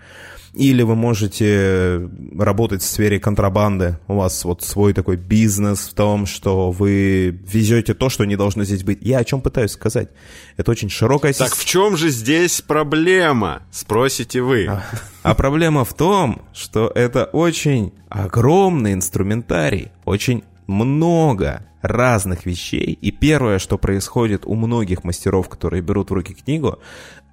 [0.55, 3.99] Или вы можете работать в сфере контрабанды.
[4.09, 8.65] У вас вот свой такой бизнес в том, что вы везете то, что не должно
[8.65, 8.99] здесь быть.
[9.03, 10.09] Я о чем пытаюсь сказать?
[10.57, 11.33] Это очень широкая.
[11.33, 13.63] Так в чем же здесь проблема?
[13.71, 14.67] Спросите вы.
[14.67, 14.85] А,
[15.23, 22.99] а проблема в том, что это очень огромный инструментарий, очень много разных вещей.
[23.01, 26.79] И первое, что происходит у многих мастеров, которые берут в руки книгу,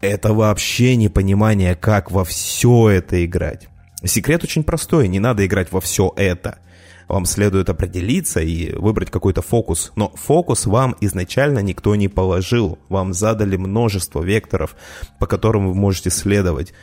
[0.05, 3.67] это вообще непонимание, как во все это играть.
[4.03, 6.59] Секрет очень простой, не надо играть во все это.
[7.07, 9.91] Вам следует определиться и выбрать какой-то фокус.
[9.95, 12.79] Но фокус вам изначально никто не положил.
[12.89, 14.75] Вам задали множество векторов,
[15.19, 16.73] по которым вы можете следовать.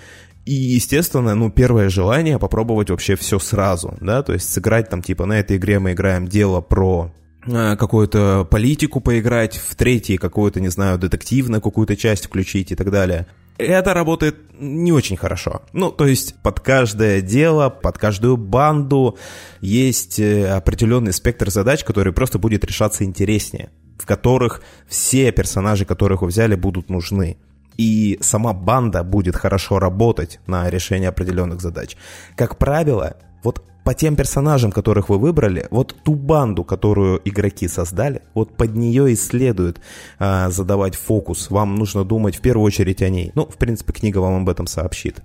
[0.45, 5.25] И, естественно, ну, первое желание попробовать вообще все сразу, да, то есть сыграть там, типа,
[5.25, 7.13] на этой игре мы играем дело про
[7.45, 13.27] какую-то политику поиграть, в третий какую-то, не знаю, детективную какую-то часть включить и так далее.
[13.59, 15.63] Это работает не очень хорошо.
[15.73, 19.19] Ну, то есть под каждое дело, под каждую банду
[19.61, 26.23] есть э, определенный спектр задач, который просто будет решаться интереснее, в которых все персонажи, которых
[26.23, 27.37] вы взяли, будут нужны
[27.77, 31.97] и сама банда будет хорошо работать на решение определенных задач.
[32.37, 38.23] Как правило, вот по тем персонажам, которых вы выбрали, вот ту банду, которую игроки создали,
[38.35, 39.81] вот под нее и следует
[40.19, 41.51] а, задавать фокус.
[41.51, 43.33] Вам нужно думать в первую очередь о ней.
[43.35, 45.23] Ну, в принципе, книга вам об этом сообщит.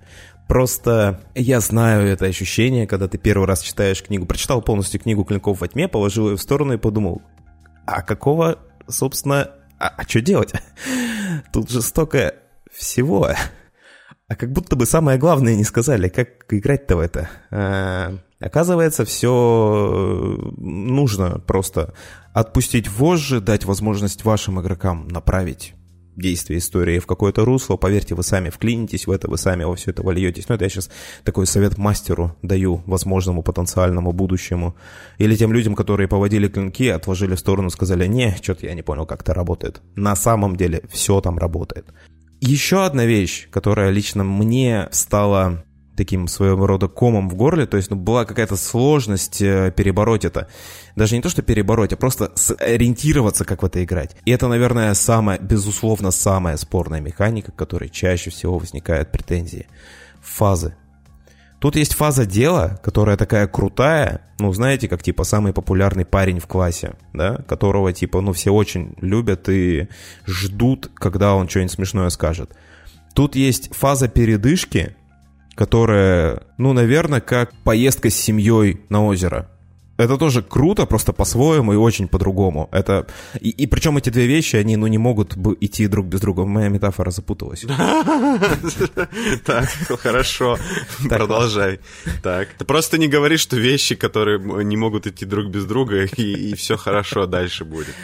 [0.48, 5.60] Просто я знаю это ощущение, когда ты первый раз читаешь книгу, прочитал полностью книгу «Клинков
[5.60, 7.22] во тьме», положил ее в сторону и подумал,
[7.86, 10.52] а какого, собственно, а, а что делать?
[11.52, 12.34] Тут же столько
[12.72, 13.28] всего.
[14.26, 18.20] А как будто бы самое главное не сказали, как играть-то в это.
[18.40, 21.92] Оказывается, все э, нужно просто
[22.32, 25.74] отпустить вожжи, дать возможность вашим игрокам направить
[26.18, 27.76] действие истории в какое-то русло.
[27.76, 30.48] Поверьте, вы сами вклинитесь в это, вы сами во все это вольетесь.
[30.48, 30.90] Ну, это я сейчас
[31.24, 34.76] такой совет мастеру даю, возможному потенциальному будущему.
[35.18, 39.06] Или тем людям, которые поводили клинки, отложили в сторону, сказали, не, что-то я не понял,
[39.06, 39.80] как это работает.
[39.94, 41.86] На самом деле все там работает.
[42.40, 45.64] Еще одна вещь, которая лично мне стала
[45.98, 50.48] таким своего рода комом в горле, то есть ну, была какая-то сложность э, перебороть это.
[50.96, 54.16] Даже не то, что перебороть, а просто сориентироваться, как в это играть.
[54.24, 59.66] И это, наверное, самая, безусловно, самая спорная механика, которой чаще всего возникают претензии.
[60.22, 60.74] Фазы.
[61.58, 66.46] Тут есть фаза дела, которая такая крутая, ну, знаете, как, типа, самый популярный парень в
[66.46, 69.88] классе, да, которого, типа, ну, все очень любят и
[70.26, 72.52] ждут, когда он что-нибудь смешное скажет.
[73.14, 74.94] Тут есть фаза передышки,
[75.58, 79.48] которая, ну, наверное, как поездка с семьей на озеро
[79.98, 82.68] это тоже круто, просто по-своему и очень по-другому.
[82.70, 83.08] Это
[83.40, 86.44] и, и причем эти две вещи, они ну не могут идти друг без друга.
[86.44, 87.64] Моя метафора запуталась.
[89.44, 89.68] Так,
[90.00, 90.58] хорошо,
[91.08, 91.80] продолжай.
[92.22, 96.54] Так, ты просто не говоришь, что вещи, которые не могут идти друг без друга, и
[96.54, 97.94] все хорошо дальше будет.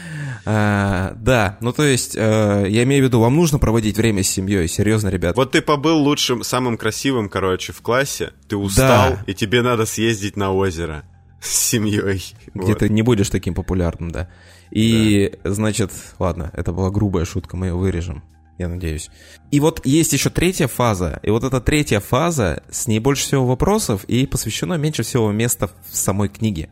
[0.46, 4.28] А, да, ну то есть, э, я имею в виду, вам нужно проводить время с
[4.28, 5.36] семьей, серьезно, ребят.
[5.36, 10.36] Вот ты побыл лучшим, самым красивым, короче, в классе, ты устал, и тебе надо съездить
[10.36, 11.04] на озеро
[11.40, 12.22] с семьей.
[12.54, 12.78] Где вот.
[12.78, 14.28] ты не будешь таким популярным, да.
[14.70, 15.52] И, да.
[15.52, 18.22] значит, ладно, это была грубая шутка, мы ее вырежем,
[18.58, 19.08] я надеюсь.
[19.50, 23.46] И вот есть еще третья фаза, и вот эта третья фаза, с ней больше всего
[23.46, 26.68] вопросов, и посвящено меньше всего места в самой книге.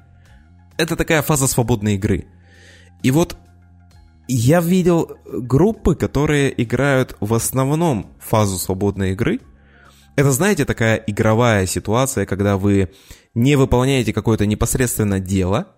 [0.77, 2.27] Это такая фаза свободной игры.
[3.03, 3.37] И вот
[4.35, 9.41] я видел группы, которые играют в основном фазу свободной игры.
[10.17, 12.91] Это, знаете, такая игровая ситуация, когда вы
[13.35, 15.69] не выполняете какое-то непосредственно дело,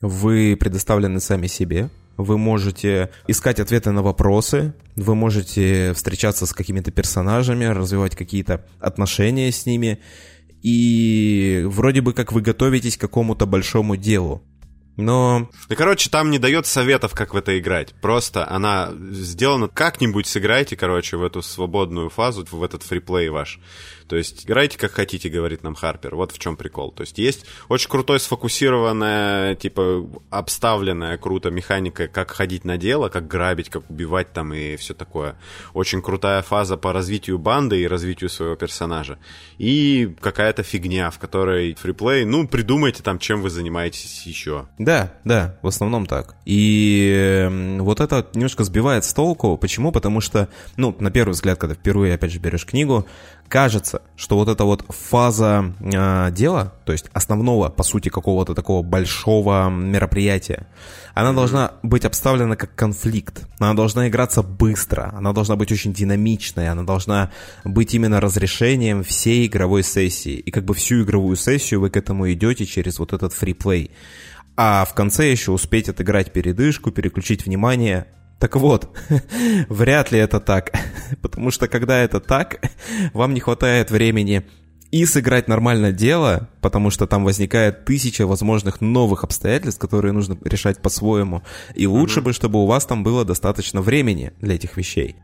[0.00, 6.90] вы предоставлены сами себе, вы можете искать ответы на вопросы, вы можете встречаться с какими-то
[6.90, 10.00] персонажами, развивать какие-то отношения с ними,
[10.62, 14.42] и вроде бы как вы готовитесь к какому-то большому делу.
[14.96, 15.48] Но...
[15.68, 17.94] Да, короче, там не дает советов, как в это играть.
[18.00, 23.58] Просто она сделана как-нибудь сыграйте, короче, в эту свободную фазу, в этот фриплей ваш.
[24.08, 26.14] То есть играйте как хотите, говорит нам Харпер.
[26.14, 26.92] Вот в чем прикол.
[26.92, 33.26] То есть есть очень крутой сфокусированная, типа обставленная круто механика, как ходить на дело, как
[33.26, 35.36] грабить, как убивать там и все такое.
[35.74, 39.18] Очень крутая фаза по развитию банды и развитию своего персонажа.
[39.58, 44.66] И какая-то фигня, в которой фриплей, ну, придумайте там, чем вы занимаетесь еще.
[44.78, 46.34] Да, да, в основном так.
[46.44, 47.48] И
[47.80, 49.56] вот это немножко сбивает с толку.
[49.56, 49.92] Почему?
[49.92, 53.06] Потому что, ну, на первый взгляд, когда впервые, опять же, берешь книгу,
[53.52, 58.82] кажется, что вот эта вот фаза э, дела, то есть основного, по сути, какого-то такого
[58.82, 60.66] большого мероприятия,
[61.12, 63.46] она должна быть обставлена как конфликт.
[63.58, 67.30] Она должна играться быстро, она должна быть очень динамичной, она должна
[67.62, 70.36] быть именно разрешением всей игровой сессии.
[70.36, 73.90] И как бы всю игровую сессию вы к этому идете через вот этот фриплей.
[74.56, 78.06] А в конце еще успеть отыграть передышку, переключить внимание
[78.42, 78.88] так вот,
[79.68, 80.72] вряд ли это так,
[81.22, 82.60] потому что когда это так,
[83.12, 84.42] вам не хватает времени
[84.90, 90.82] и сыграть нормальное дело, потому что там возникает тысяча возможных новых обстоятельств, которые нужно решать
[90.82, 91.44] по-своему.
[91.76, 92.24] И лучше угу.
[92.24, 95.14] бы, чтобы у вас там было достаточно времени для этих вещей.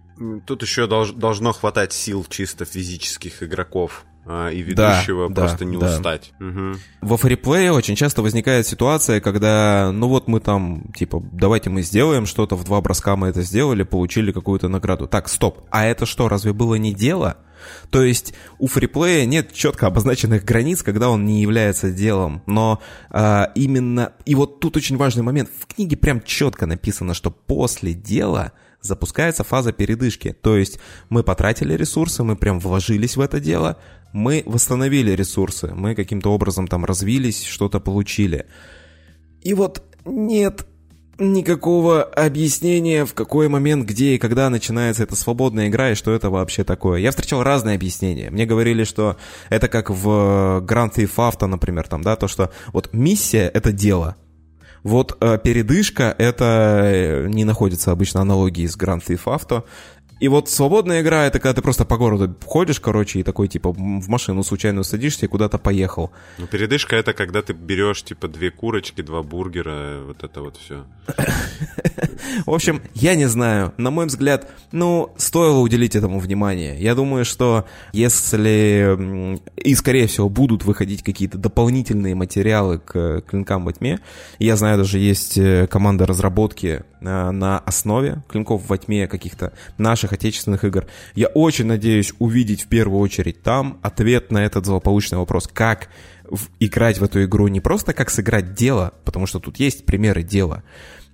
[0.46, 5.64] Тут еще долж, должно хватать сил чисто физических игроков а, и ведущего да, просто да,
[5.64, 5.86] не да.
[5.86, 6.32] устать.
[6.38, 6.76] Угу.
[7.00, 12.26] Во фриплее очень часто возникает ситуация, когда, ну вот мы там, типа, давайте мы сделаем
[12.26, 15.08] что-то, в два броска мы это сделали, получили какую-то награду.
[15.08, 17.38] Так, стоп, а это что, разве было не дело?
[17.90, 22.42] То есть у фриплея нет четко обозначенных границ, когда он не является делом.
[22.46, 24.12] Но а, именно...
[24.26, 25.48] И вот тут очень важный момент.
[25.58, 30.36] В книге прям четко написано, что после дела запускается фаза передышки.
[30.40, 33.78] То есть мы потратили ресурсы, мы прям вложились в это дело,
[34.18, 38.46] мы восстановили ресурсы, мы каким-то образом там развились, что-то получили.
[39.42, 40.66] И вот нет
[41.18, 46.30] никакого объяснения, в какой момент, где и когда начинается эта свободная игра и что это
[46.30, 47.00] вообще такое.
[47.00, 48.30] Я встречал разные объяснения.
[48.30, 49.16] Мне говорили, что
[49.48, 54.16] это как в Grand Theft Auto, например, там, да, то, что вот миссия— это дело,
[54.82, 59.64] вот э, передышка— это э, не находится обычно аналогии с Grand Theft Auto.
[60.20, 63.72] И вот свободная игра— это когда ты просто по городу ходишь, короче, и такой, типа,
[63.72, 66.10] в машину случайно садишься и куда-то поехал.
[66.38, 70.84] Ну, передышка— это когда ты берешь, типа, две курочки, два бургера, вот это вот все.
[72.46, 73.72] В общем, я не знаю.
[73.76, 76.78] На мой взгляд, ну, стоило уделить этому внимание.
[76.78, 79.38] Я думаю, что если...
[79.56, 84.00] И, скорее всего, будут выходить какие-то дополнительные материалы к клинкам во тьме.
[84.38, 90.07] Я знаю, даже есть э, команда разработки э, на основе клинков во тьме каких-то наших
[90.08, 90.86] наших отечественных игр.
[91.14, 95.88] Я очень надеюсь увидеть в первую очередь там ответ на этот злополучный вопрос, как
[96.28, 100.22] в, играть в эту игру не просто как сыграть дело, потому что тут есть примеры
[100.22, 100.62] дела,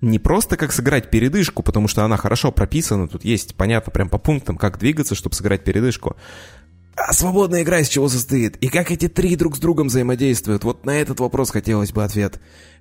[0.01, 4.17] не просто как сыграть передышку, потому что она хорошо прописана, тут есть понятно прям по
[4.17, 6.15] пунктам, как двигаться, чтобы сыграть передышку,
[6.95, 8.55] а свободная игра из чего состоит?
[8.57, 10.63] И как эти три друг с другом взаимодействуют?
[10.63, 12.39] Вот на этот вопрос хотелось бы ответ.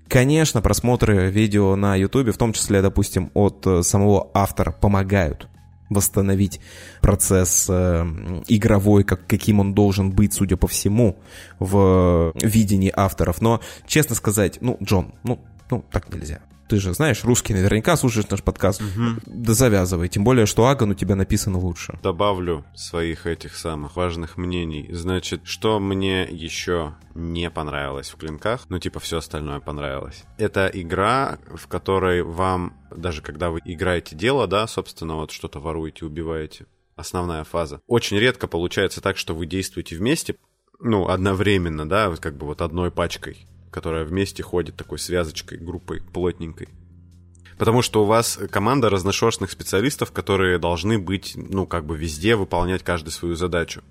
[0.08, 5.48] Конечно, просмотры видео на ютубе, в том числе, допустим, от э, самого автора, помогают.
[5.90, 6.60] Восстановить
[7.00, 8.04] процесс э,
[8.48, 11.18] игровой, как, каким он должен быть, судя по всему,
[11.58, 13.40] в видении авторов.
[13.40, 16.40] Но, честно сказать, ну, Джон, ну, ну, так нельзя.
[16.68, 18.80] Ты же знаешь, русский наверняка слушаешь наш подкаст.
[18.80, 19.20] Угу.
[19.26, 20.08] Да завязывай.
[20.08, 21.98] Тем более, что Аган у тебя написано лучше.
[22.02, 24.88] Добавлю своих этих самых важных мнений.
[24.90, 30.24] Значит, что мне еще не понравилось в клинках, ну типа все остальное понравилось.
[30.38, 36.06] Это игра, в которой вам, даже когда вы играете дело, да, собственно, вот что-то воруете,
[36.06, 37.80] убиваете, основная фаза.
[37.86, 40.36] Очень редко получается так, что вы действуете вместе,
[40.80, 46.68] ну, одновременно, да, как бы вот одной пачкой которая вместе ходит такой связочкой, группой плотненькой.
[47.58, 52.84] Потому что у вас команда разношерстных специалистов, которые должны быть, ну, как бы везде выполнять
[52.84, 53.82] каждую свою задачу.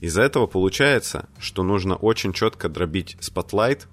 [0.00, 3.86] Из-за этого получается, что нужно очень четко дробить спотлайт,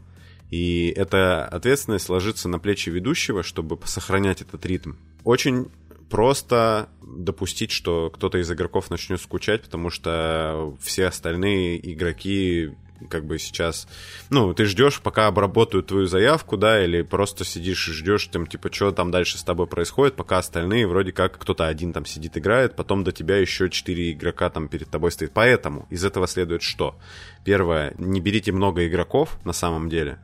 [0.50, 4.94] и эта ответственность ложится на плечи ведущего, чтобы сохранять этот ритм.
[5.24, 5.68] Очень
[6.10, 12.72] просто допустить, что кто-то из игроков начнет скучать, потому что все остальные игроки
[13.10, 13.88] как бы сейчас,
[14.30, 18.74] ну, ты ждешь, пока обработают твою заявку, да, или просто сидишь и ждешь, там, типа,
[18.74, 22.76] что там дальше с тобой происходит, пока остальные вроде как кто-то один там сидит, играет,
[22.76, 25.32] потом до тебя еще четыре игрока там перед тобой стоит.
[25.34, 26.98] Поэтому из этого следует что?
[27.44, 30.20] Первое, не берите много игроков на самом деле.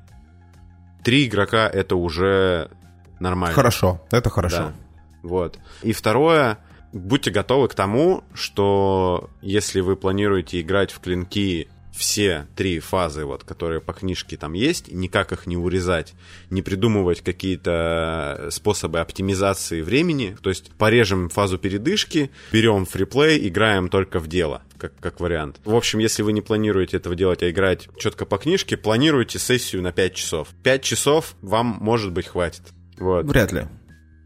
[1.04, 2.72] Три игрока это уже
[3.20, 3.56] нормально.
[3.56, 4.58] Хорошо, это хорошо.
[4.58, 4.74] Да.
[5.22, 5.60] Вот.
[5.82, 6.60] И второе,
[6.92, 13.44] будьте готовы к тому, что если вы планируете играть в клинки все три фазы, вот,
[13.44, 16.14] которые по книжке там есть, никак их не урезать,
[16.50, 24.20] не придумывать какие-то способы оптимизации времени, то есть порежем фазу передышки, берем фриплей, играем только
[24.20, 25.60] в дело, как, как вариант.
[25.64, 29.84] В общем, если вы не планируете этого делать, а играть четко по книжке, планируйте сессию
[29.84, 30.48] на 5 часов.
[30.64, 32.64] 5 часов вам, может быть, хватит.
[32.98, 33.26] Вот.
[33.26, 33.68] Вряд ли.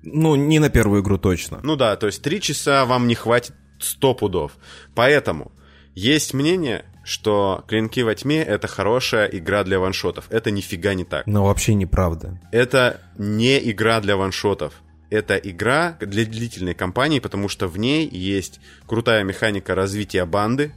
[0.03, 1.59] Ну, не на первую игру точно.
[1.63, 4.53] Ну да, то есть 3 часа вам не хватит 100 пудов.
[4.95, 5.51] Поэтому
[5.95, 10.25] есть мнение, что «Клинки во тьме»— это хорошая игра для ваншотов.
[10.29, 11.25] Это нифига не так.
[11.25, 12.37] Но вообще неправда.
[12.51, 14.73] Это не игра для ваншотов.
[15.09, 20.73] Это игра для длительной кампании, потому что в ней есть крутая механика развития банды,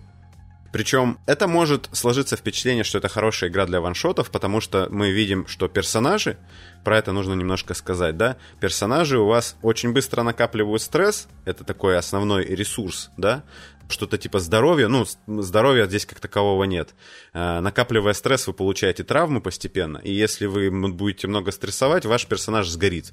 [0.72, 5.48] причем это может сложиться впечатление, что это хорошая игра для ваншотов, потому что мы видим,
[5.48, 6.36] что персонажи,
[6.84, 11.98] про это нужно немножко сказать, да, персонажи у вас очень быстро накапливают стресс, это такой
[11.98, 13.42] основной ресурс, да,
[13.90, 16.94] что-то типа здоровья, ну, здоровья здесь как такового нет.
[17.32, 22.68] Э, накапливая стресс, вы получаете травмы постепенно, и если вы будете много стрессовать, ваш персонаж
[22.68, 23.12] сгорит.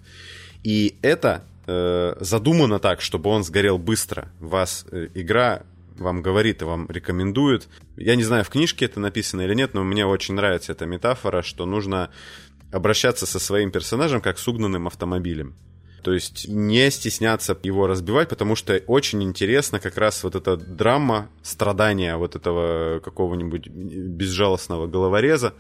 [0.63, 4.31] И это э, задумано так, чтобы он сгорел быстро.
[4.39, 5.63] Вас э, игра
[5.97, 7.67] вам говорит и вам рекомендует.
[7.95, 11.41] Я не знаю, в книжке это написано или нет, но мне очень нравится эта метафора,
[11.41, 12.09] что нужно
[12.71, 15.55] обращаться со своим персонажем как с угнанным автомобилем.
[16.03, 21.29] То есть не стесняться его разбивать, потому что очень интересно как раз вот эта драма,
[21.41, 25.53] страдания вот этого какого-нибудь безжалостного головореза.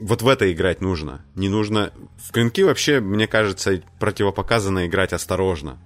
[0.00, 1.24] Вот в это играть нужно.
[1.34, 1.92] Не нужно...
[2.16, 5.78] В клинки вообще, мне кажется, противопоказано играть осторожно.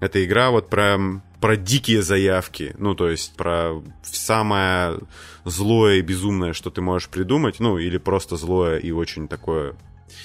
[0.00, 0.98] Это игра вот про,
[1.40, 5.00] про дикие заявки, ну, то есть про самое
[5.44, 9.74] злое и безумное, что ты можешь придумать, ну, или просто злое и очень такое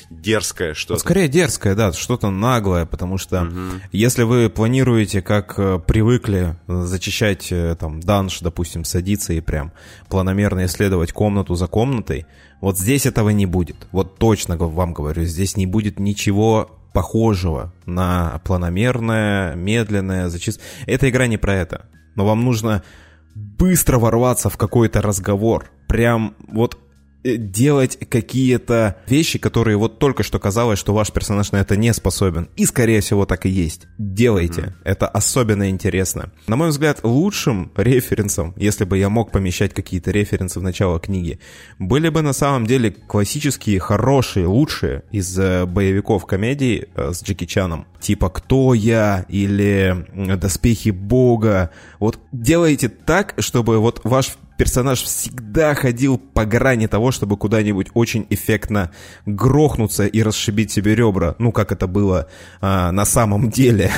[0.09, 0.99] дерзкое что-то.
[0.99, 3.81] Скорее дерзкое, да, что-то наглое, потому что угу.
[3.91, 9.71] если вы планируете, как э, привыкли, зачищать э, там данж, допустим, садиться и прям
[10.09, 12.25] планомерно исследовать комнату за комнатой,
[12.61, 13.87] вот здесь этого не будет.
[13.91, 20.63] Вот точно вам говорю, здесь не будет ничего похожего на планомерное, медленное зачистка.
[20.85, 21.85] Эта игра не про это.
[22.15, 22.83] Но вам нужно
[23.35, 25.71] быстро ворваться в какой-то разговор.
[25.87, 26.82] Прям вот Э,
[27.23, 32.49] делать какие-то вещи, которые вот только что казалось, что ваш персонаж на это не способен.
[32.55, 33.87] И, скорее всего, так и есть.
[33.97, 34.61] Делайте.
[34.61, 34.73] Mm-hmm.
[34.83, 36.31] Это особенно интересно.
[36.47, 41.39] На мой взгляд, лучшим референсом, если бы я мог помещать какие-то референсы в начало книги,
[41.79, 47.45] были бы на самом деле классические, хорошие, лучшие из э, боевиков комедий э, с Джеки
[47.45, 47.87] Чаном.
[47.99, 51.71] Типа «Кто я?» или «Доспехи Бога».
[51.99, 58.25] Вот делайте так, чтобы вот ваш персонаж всегда ходил по грани того, чтобы куда-нибудь очень
[58.29, 58.91] эффектно
[59.25, 61.35] грохнуться и расшибить себе ребра.
[61.39, 62.27] Ну, как это было
[62.61, 63.91] а, на самом деле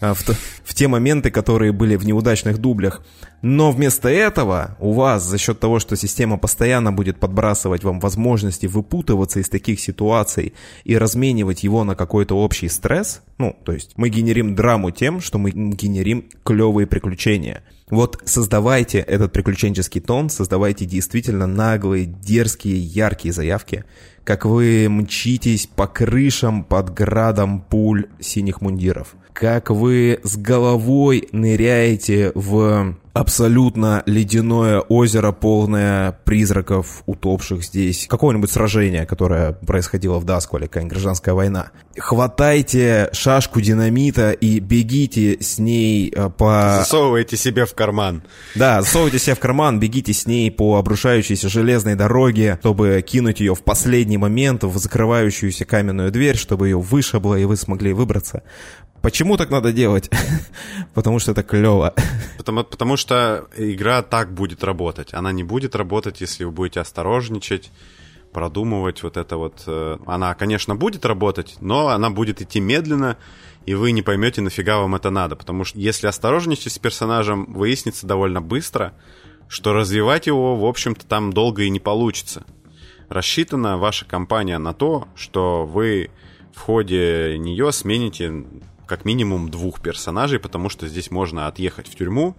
[0.00, 3.02] а, в, в те моменты, которые были в неудачных дублях.
[3.42, 8.66] Но вместо этого у вас за счет того, что система постоянно будет подбрасывать вам возможности
[8.66, 10.54] выпутываться из таких ситуаций
[10.84, 15.38] и разменивать его на какой-то общий стресс, ну, то есть мы генерим драму тем, что
[15.38, 17.64] мы генерим клевые приключения.
[17.92, 23.84] Вот создавайте этот приключенческий тон, создавайте действительно наглые, дерзкие, яркие заявки,
[24.24, 32.32] как вы мчитесь по крышам под градом пуль синих мундиров, как вы с головой ныряете
[32.34, 38.06] в абсолютно ледяное озеро, полное призраков, утопших здесь.
[38.08, 41.70] Какого-нибудь сражения, которое происходило в Дасквале, какая-нибудь гражданская война.
[41.96, 46.76] Хватайте шашку динамита и бегите с ней э, по...
[46.78, 48.22] Засовывайте себе в карман.
[48.54, 53.54] Да, засовывайте себе в карман, бегите с ней по обрушающейся железной дороге, чтобы кинуть ее
[53.54, 58.42] в последний момент в закрывающуюся каменную дверь, чтобы ее вышибло, и вы смогли выбраться.
[59.02, 60.10] Почему так надо делать?
[60.94, 61.94] потому что это клево.
[62.38, 65.14] Потому, потому что игра так будет работать.
[65.14, 67.70] Она не будет работать, если вы будете осторожничать,
[68.32, 69.62] продумывать вот это вот.
[69.66, 73.16] Э, она, конечно, будет работать, но она будет идти медленно,
[73.64, 75.36] и вы не поймете, нафига вам это надо.
[75.36, 78.92] Потому что если осторожничать с персонажем, выяснится довольно быстро,
[79.46, 82.44] что развивать его, в общем-то, там долго и не получится.
[83.08, 86.10] Рассчитана ваша компания на то, что вы
[86.54, 88.44] в ходе нее смените
[88.92, 92.36] как минимум двух персонажей, потому что здесь можно отъехать в тюрьму,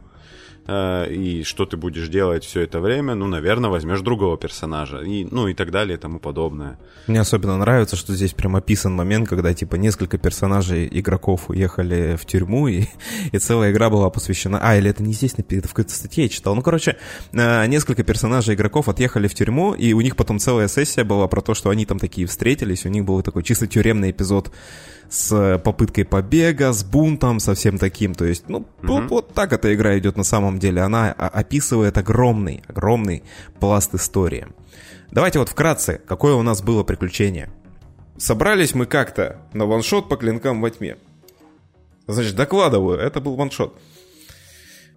[0.66, 5.26] Э, и что ты будешь делать все это время, ну, наверное, возьмешь другого персонажа, и,
[5.30, 6.80] ну, и так далее, и тому подобное.
[7.08, 12.26] Мне особенно нравится, что здесь прям описан момент, когда, типа, несколько персонажей игроков уехали в
[12.26, 12.86] тюрьму, и,
[13.32, 14.60] и целая игра была посвящена...
[14.62, 16.56] А, или это не здесь, это в какой-то статье я читал.
[16.56, 16.98] Ну, короче,
[17.34, 21.42] э, несколько персонажей игроков отъехали в тюрьму, и у них потом целая сессия была про
[21.42, 24.52] то, что они там такие встретились, у них был такой чисто тюремный эпизод
[25.14, 28.16] с попыткой побега, с бунтом, со всем таким.
[28.16, 28.68] То есть, ну, угу.
[28.82, 30.82] вот, вот так эта игра идет на самом деле.
[30.82, 33.24] Она описывает огромный, огромный
[33.60, 34.48] пласт истории.
[35.12, 37.52] Давайте вот вкратце, какое у нас было приключение.
[38.18, 40.98] Собрались мы как-то на ваншот по клинкам во тьме.
[42.08, 43.80] Значит, докладываю, это был ваншот.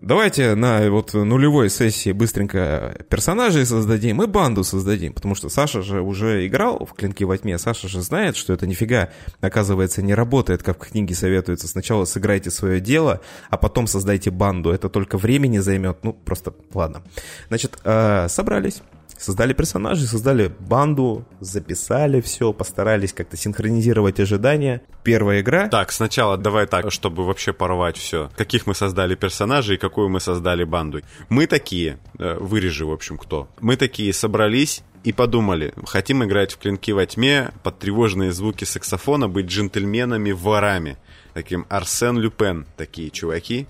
[0.03, 6.03] Давайте на вот нулевой сессии быстренько персонажей создадим и банду создадим, потому что Саша же
[6.03, 9.09] уже играл в «Клинки во тьме», Саша же знает, что это нифига,
[9.41, 11.67] оказывается, не работает, как в книге советуется.
[11.67, 14.71] Сначала сыграйте свое дело, а потом создайте банду.
[14.71, 17.03] Это только времени займет, ну, просто ладно.
[17.49, 18.83] Значит, э, собрались,
[19.19, 24.83] Создали персонажей, создали банду, записали все, постарались как-то синхронизировать ожидания.
[25.03, 25.69] Первая игра.
[25.69, 28.31] Так, сначала давай так, чтобы вообще порвать все.
[28.37, 31.01] Каких мы создали персонажей и какую мы создали банду.
[31.29, 33.49] Мы такие, э, вырежи, в общем, кто.
[33.61, 39.29] Мы такие собрались и подумали, хотим играть в клинки во тьме, под тревожные звуки саксофона,
[39.29, 40.99] быть джентльменами-ворами.
[41.33, 43.67] Таким Арсен Люпен, такие чуваки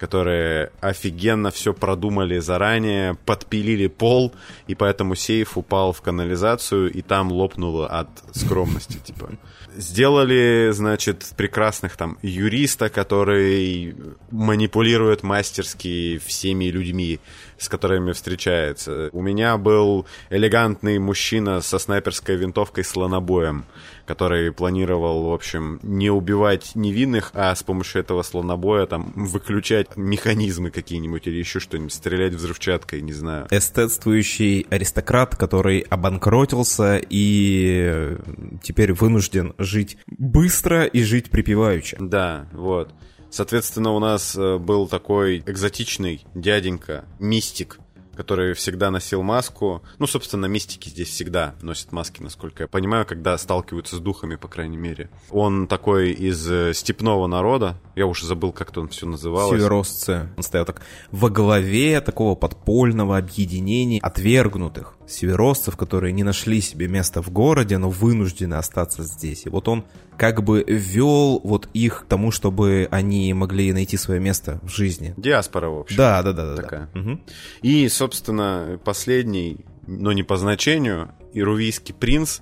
[0.00, 4.32] которые офигенно все продумали заранее, подпилили пол,
[4.66, 9.30] и поэтому сейф упал в канализацию, и там лопнуло от скромности, типа.
[9.76, 13.94] Сделали, значит, прекрасных там юриста, который
[14.30, 17.20] манипулирует мастерски всеми людьми,
[17.60, 19.10] с которыми встречается.
[19.12, 23.66] У меня был элегантный мужчина со снайперской винтовкой слонобоем,
[24.06, 30.70] который планировал, в общем, не убивать невинных, а с помощью этого слонобоя там выключать механизмы
[30.70, 33.46] какие-нибудь или еще что-нибудь, стрелять взрывчаткой, не знаю.
[33.50, 38.16] Эстетствующий аристократ, который обанкротился и
[38.62, 41.98] теперь вынужден жить быстро и жить припеваючи.
[42.00, 42.92] Да, вот.
[43.30, 47.78] Соответственно, у нас э, был такой экзотичный дяденька, мистик,
[48.20, 49.82] который всегда носил маску.
[49.98, 54.46] Ну, собственно, мистики здесь всегда носят маски, насколько я понимаю, когда сталкиваются с духами, по
[54.46, 55.08] крайней мере.
[55.30, 57.80] Он такой из э, степного народа.
[57.94, 59.58] Я уже забыл, как он все называлось.
[59.58, 60.28] Северосцы.
[60.36, 67.22] Он стоял так во главе такого подпольного объединения отвергнутых северосцев, которые не нашли себе места
[67.22, 69.46] в городе, но вынуждены остаться здесь.
[69.46, 69.84] И вот он
[70.16, 75.14] как бы вел вот их к тому, чтобы они могли найти свое место в жизни.
[75.16, 75.96] Диаспора, в общем.
[75.96, 76.54] Да, да, да.
[76.54, 76.90] да такая.
[76.94, 77.00] Да.
[77.00, 77.20] Угу.
[77.62, 82.40] И, собственно, последний, но не по значению, ирувийский принц,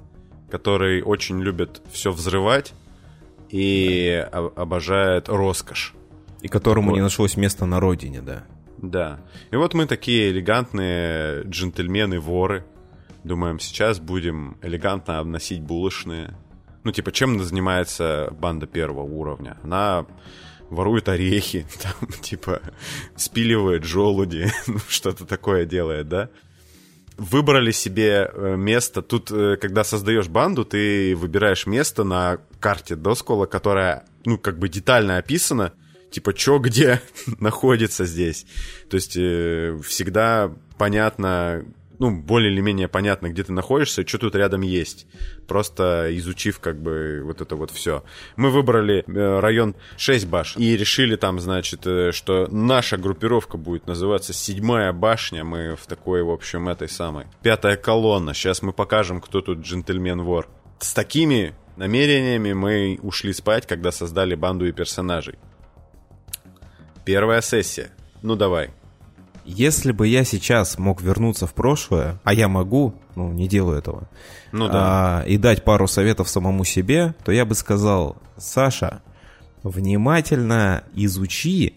[0.51, 2.75] который очень любит все взрывать
[3.51, 5.95] и обожает роскошь.
[6.43, 6.97] И которому вот.
[6.97, 8.45] не нашлось места на родине, да.
[8.83, 9.21] Да.
[9.51, 12.65] И вот мы такие элегантные джентльмены-воры.
[13.25, 16.35] Думаем, сейчас будем элегантно обносить булочные.
[16.85, 19.59] Ну, типа, чем занимается банда первого уровня?
[19.63, 20.07] Она
[20.71, 22.61] ворует орехи, там, типа,
[23.17, 26.31] спиливает желуди, ну, что-то такое делает, да?
[27.17, 29.03] Выбрали себе э, место.
[29.03, 34.69] Тут, э, когда создаешь банду, ты выбираешь место на карте Доскола, которая, ну, как бы
[34.69, 35.73] детально описана,
[36.11, 37.01] типа, что где
[37.41, 38.47] находится здесь.
[38.89, 41.65] То есть э, всегда понятно,
[41.99, 45.07] ну, более или менее понятно, где ты находишься, что тут рядом есть.
[45.47, 48.05] Просто изучив как бы вот это вот все.
[48.37, 53.87] Мы выбрали э, район 6 башен и решили там, значит, э, что наша группировка будет
[53.87, 55.45] называться седьмая башня.
[55.45, 57.27] Мы в такой, в общем, этой самой.
[57.43, 58.35] Пятая колонна.
[58.35, 60.49] Сейчас мы покажем, кто тут джентльмен-вор.
[60.79, 65.37] С такими намерениями мы ушли спать, когда создали банду и персонажей.
[67.09, 67.89] Первая сессия.
[68.21, 68.69] Ну давай.
[69.47, 74.11] Если бы я сейчас мог вернуться в прошлое, а я могу, ну, не делаю этого,
[74.53, 75.21] ну, да.
[75.21, 79.01] а, и дать пару советов самому себе, то я бы сказал, Саша,
[79.63, 81.77] внимательно изучи,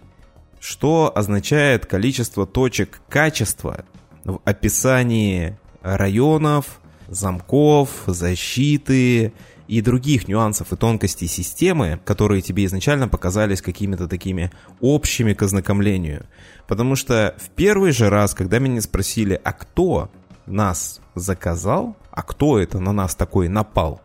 [0.60, 3.86] что означает количество точек качества
[4.26, 9.32] в описании районов, замков, защиты
[9.72, 14.52] и других нюансов и тонкостей системы, которые тебе изначально показались какими-то такими
[14.82, 16.26] общими к ознакомлению.
[16.68, 20.12] Потому что в первый же раз, когда меня спросили, а кто
[20.46, 24.02] нас заказал, а кто это на нас такой напал,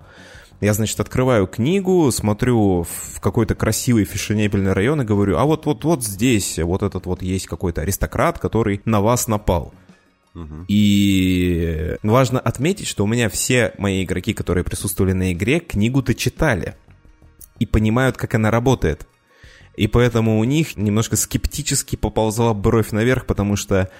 [0.60, 5.82] я, значит, открываю книгу, смотрю в какой-то красивый фешенебельный район и говорю, а вот, вот,
[5.82, 9.74] вот здесь, вот этот вот есть какой-то аристократ, который на вас напал.
[10.68, 16.76] И важно отметить, что у меня все мои игроки, которые присутствовали на игре, книгу-то читали
[17.58, 19.06] и понимают, как она работает.
[19.76, 23.90] И поэтому у них немножко скептически поползла бровь наверх, потому что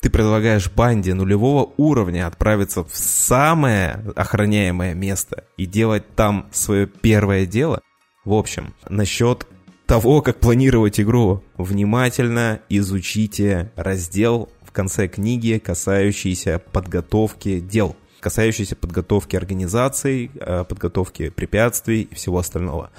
[0.00, 7.46] ты предлагаешь банде нулевого уровня отправиться в самое охраняемое место и делать там свое первое
[7.46, 7.82] дело.
[8.24, 9.46] В общем, насчет
[9.86, 19.34] того, как планировать игру, внимательно изучите раздел в конце книги, касающиеся подготовки дел, касающиеся подготовки
[19.34, 22.92] организаций, э, подготовки препятствий и всего остального.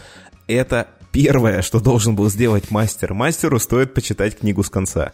[0.48, 3.14] Это первое, что должен был сделать мастер.
[3.14, 5.14] Мастеру стоит почитать книгу с конца.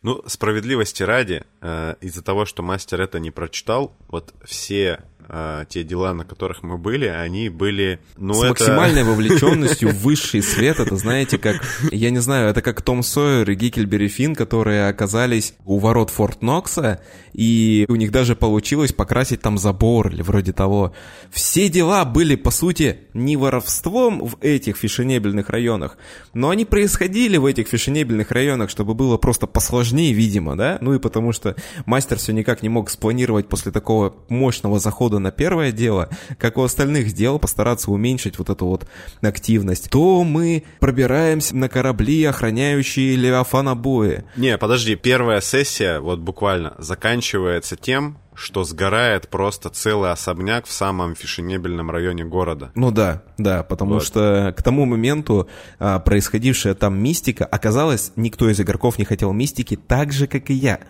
[0.00, 5.84] Ну, справедливости ради, э, из-за того, что мастер это не прочитал, вот все а, те
[5.84, 8.00] дела, на которых мы были, они были...
[8.16, 8.48] Ну, С это...
[8.48, 10.80] максимальной вовлеченностью в высший свет.
[10.80, 11.62] Это, знаете, как...
[11.90, 16.42] Я не знаю, это как Том Сойер и Гикельбери Финн, которые оказались у ворот Форт
[16.42, 17.00] Нокса,
[17.32, 20.94] и у них даже получилось покрасить там забор или вроде того.
[21.30, 25.98] Все дела были, по сути, не воровством в этих фешенебельных районах,
[26.32, 30.78] но они происходили в этих фешенебельных районах, чтобы было просто посложнее, видимо, да?
[30.80, 31.56] Ну и потому что
[31.86, 36.08] мастер все никак не мог спланировать после такого мощного захода на первое дело,
[36.38, 38.86] как у остальных дел постараться уменьшить вот эту вот
[39.20, 44.18] активность, то мы пробираемся на корабли, охраняющие Левиафана бои.
[44.36, 51.14] Не, подожди, первая сессия вот буквально заканчивается тем, что сгорает просто целый особняк в самом
[51.14, 52.70] фешенебельном районе города.
[52.74, 54.04] Ну да, да, потому вот.
[54.04, 55.48] что к тому моменту
[55.78, 60.54] а, происходившая там мистика, оказалось, никто из игроков не хотел мистики так же, как и
[60.54, 60.80] я.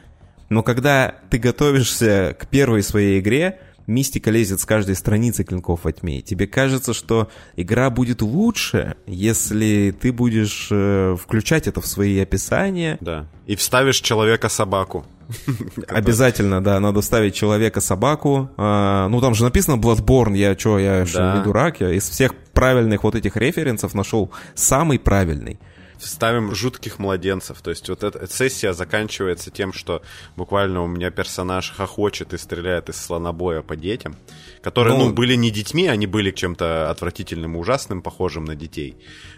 [0.49, 5.93] Но когда ты готовишься к первой своей игре, мистика лезет с каждой страницы клинков во
[5.93, 6.21] тьме.
[6.21, 12.99] тебе кажется, что игра будет лучше, если ты будешь э, включать это в свои описания.
[13.01, 13.27] Да.
[13.47, 15.05] И вставишь человека-собаку.
[15.89, 18.51] Обязательно, да, надо ставить человека-собаку.
[18.57, 21.37] А, ну, там же написано Bloodborne, я что, я да.
[21.37, 25.59] не дурак, я из всех правильных вот этих референсов нашел самый правильный
[25.99, 27.61] ставим жутких младенцев.
[27.61, 30.03] То есть вот эта, сессия заканчивается тем, что
[30.37, 34.17] буквально у меня персонаж хохочет и стреляет из слонобоя по детям,
[34.63, 38.97] которые, ну, ну были не детьми, они были чем-то отвратительным и ужасным, похожим на детей.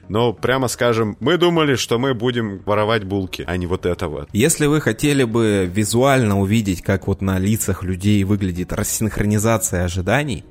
[0.09, 4.29] Но, прямо скажем, мы думали, что мы будем воровать булки, а не вот это вот.
[4.33, 10.45] Если вы хотели бы визуально увидеть, как вот на лицах людей выглядит рассинхронизация ожиданий,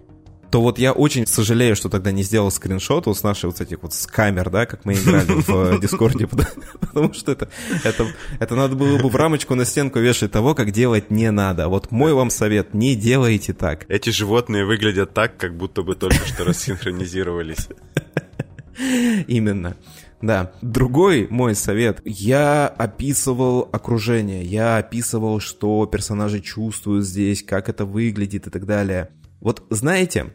[0.55, 3.83] то вот я очень сожалею, что тогда не сделал скриншот вот с нашей вот этих
[3.83, 7.49] вот с камер, да, как мы играли в Дискорде, потому что это,
[7.83, 8.07] это,
[8.39, 11.67] это надо было бы в рамочку на стенку вешать того, как делать не надо.
[11.67, 13.83] Вот мой вам совет, не делайте так.
[13.89, 17.67] Эти животные выглядят так, как будто бы только что рассинхронизировались.
[19.27, 19.75] Именно.
[20.21, 20.53] Да.
[20.61, 21.99] Другой мой совет.
[22.05, 29.09] Я описывал окружение, я описывал, что персонажи чувствуют здесь, как это выглядит и так далее.
[29.41, 30.33] Вот знаете,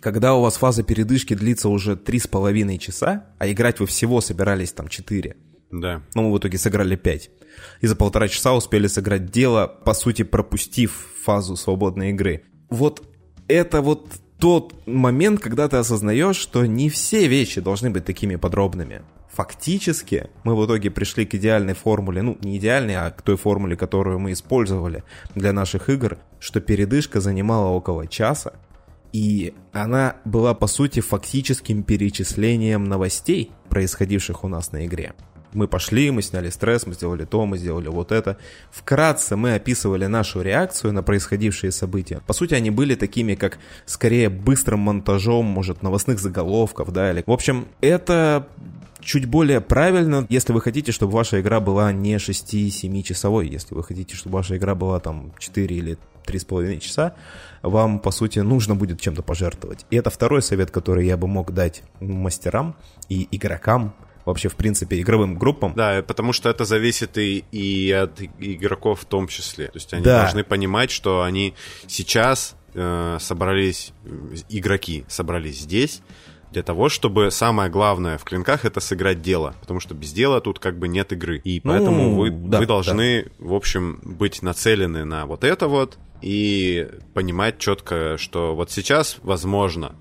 [0.00, 4.20] когда у вас фаза передышки длится уже три с половиной часа, а играть вы всего
[4.20, 5.36] собирались там 4,
[5.70, 6.02] да.
[6.14, 7.30] но мы в итоге сыграли 5,
[7.80, 12.42] и за полтора часа успели сыграть дело, по сути, пропустив фазу свободной игры.
[12.70, 13.02] Вот
[13.48, 19.02] это вот тот момент, когда ты осознаешь, что не все вещи должны быть такими подробными.
[19.32, 23.76] Фактически мы в итоге пришли к идеальной формуле, ну не идеальной, а к той формуле,
[23.76, 28.54] которую мы использовали для наших игр, что передышка занимала около часа,
[29.12, 35.14] и она была по сути фактическим перечислением новостей, происходивших у нас на игре.
[35.52, 38.36] мы пошли, мы сняли стресс, мы сделали то, мы сделали вот это.
[38.70, 42.20] Вкратце мы описывали нашу реакцию на происходившие события.
[42.26, 47.22] По сути, они были такими, как скорее быстрым монтажом, может, новостных заголовков, да, или...
[47.26, 48.48] В общем, это
[49.00, 53.84] чуть более правильно, если вы хотите, чтобы ваша игра была не 6-7 часовой, если вы
[53.84, 57.14] хотите, чтобы ваша игра была там 4 или 3,5 часа,
[57.62, 59.86] вам, по сути, нужно будет чем-то пожертвовать.
[59.90, 62.76] И это второй совет, который я бы мог дать мастерам
[63.08, 63.94] и игрокам,
[64.24, 65.72] вообще, в принципе, игровым группам.
[65.74, 69.68] Да, потому что это зависит и, и от игроков в том числе.
[69.68, 70.22] То есть они да.
[70.22, 71.54] должны понимать, что они
[71.86, 73.92] сейчас э, собрались,
[74.50, 76.02] игроки собрались здесь,
[76.52, 80.58] для того, чтобы самое главное в клинках это сыграть дело, потому что без дела тут
[80.58, 81.40] как бы нет игры.
[81.44, 83.30] И ну, поэтому вы, да, вы должны, да.
[83.38, 89.94] в общем, быть нацелены на вот это вот и понимать четко, что вот сейчас возможно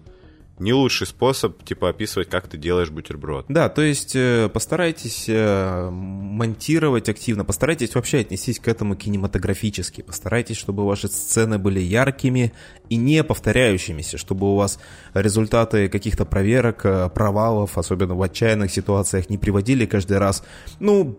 [0.60, 3.46] не лучший способ, типа, описывать, как ты делаешь бутерброд.
[3.48, 10.58] Да, то есть э, постарайтесь э, монтировать активно, постарайтесь вообще отнестись к этому кинематографически, постарайтесь,
[10.58, 12.54] чтобы ваши сцены были яркими
[12.90, 14.80] и не повторяющимися, чтобы у вас
[15.14, 20.44] результаты каких-то проверок, э, провалов, особенно в отчаянных ситуациях, не приводили каждый раз,
[20.80, 21.18] ну,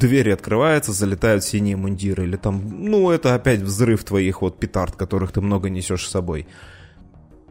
[0.00, 5.32] двери открываются, залетают синие мундиры, или там, ну, это опять взрыв твоих вот петард, которых
[5.32, 6.46] ты много несешь с собой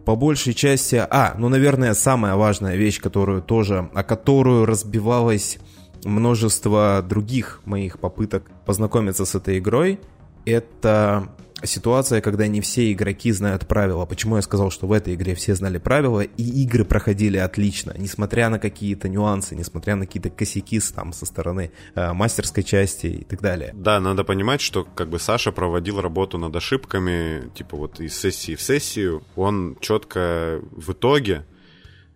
[0.05, 0.95] по большей части...
[0.95, 5.59] А, ну, наверное, самая важная вещь, которую тоже, о которую разбивалось
[6.03, 9.99] множество других моих попыток познакомиться с этой игрой,
[10.45, 11.29] это
[11.63, 14.05] ситуация, когда не все игроки знают правила.
[14.05, 18.49] Почему я сказал, что в этой игре все знали правила, и игры проходили отлично, несмотря
[18.49, 23.41] на какие-то нюансы, несмотря на какие-то косяки там со стороны э, мастерской части и так
[23.41, 23.71] далее.
[23.73, 28.55] Да, надо понимать, что как бы Саша проводил работу над ошибками, типа вот из сессии
[28.55, 31.45] в сессию, он четко в итоге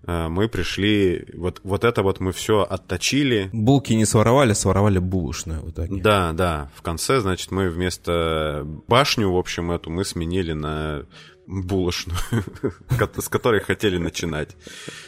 [0.07, 3.49] мы пришли, вот, вот это вот мы все отточили.
[3.51, 6.01] Булки не своровали, своровали булочную в итоге.
[6.01, 6.71] Да, да.
[6.75, 11.05] В конце, значит, мы вместо башню, в общем, эту мы сменили на
[11.47, 12.17] булочную,
[13.17, 14.55] с которой хотели начинать,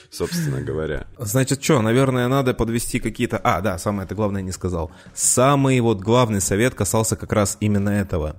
[0.10, 1.08] собственно говоря.
[1.18, 3.38] Значит, что, наверное, надо подвести какие-то...
[3.38, 4.92] А, да, самое это главное не сказал.
[5.14, 8.36] Самый вот главный совет касался как раз именно этого.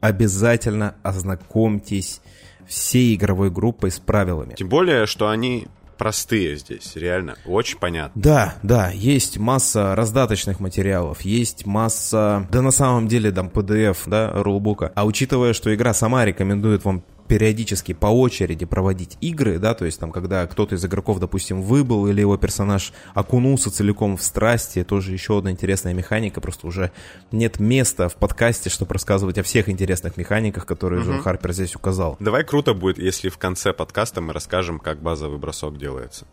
[0.00, 2.20] Обязательно ознакомьтесь
[2.66, 4.54] всей игровой группой с правилами.
[4.54, 5.66] Тем более, что они
[5.98, 8.20] простые здесь, реально, очень понятно.
[8.20, 14.30] Да, да, есть масса раздаточных материалов, есть масса, да на самом деле там PDF, да,
[14.32, 14.92] рулбука.
[14.94, 20.00] А учитывая, что игра сама рекомендует вам периодически по очереди проводить игры, да, то есть
[20.00, 25.12] там, когда кто-то из игроков, допустим, выбыл или его персонаж окунулся целиком в страсти, тоже
[25.12, 26.90] еще одна интересная механика, просто уже
[27.30, 31.10] нет места в подкасте, чтобы рассказывать о всех интересных механиках, которые угу.
[31.10, 32.16] Джон Харпер здесь указал.
[32.18, 36.26] Давай круто будет, если в конце подкаста мы расскажем, как базовый бросок делается.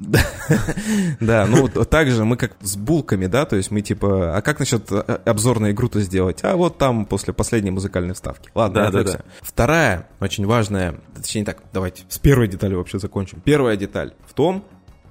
[1.20, 4.42] Да, ну вот так же мы как с булками, да, то есть мы типа, а
[4.42, 6.40] как насчет э, обзор на игру-то сделать?
[6.42, 8.50] А вот там после последней музыкальной вставки.
[8.54, 9.20] Ладно, да, да.
[9.40, 13.40] Вторая, очень важная, точнее так, давайте с первой деталью вообще закончим.
[13.44, 14.64] Первая деталь в том,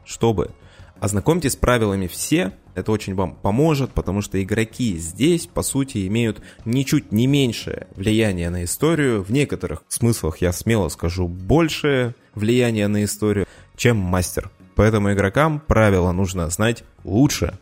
[0.06, 0.52] чтобы
[1.00, 6.42] ознакомьтесь с правилами все, это очень вам поможет, потому что игроки здесь, по сути, имеют
[6.66, 13.04] ничуть не меньшее влияние на историю, в некоторых смыслах, я смело скажу, большее влияние на
[13.04, 14.50] историю, чем мастер.
[14.80, 17.60] Поэтому игрокам правила нужно знать лучше,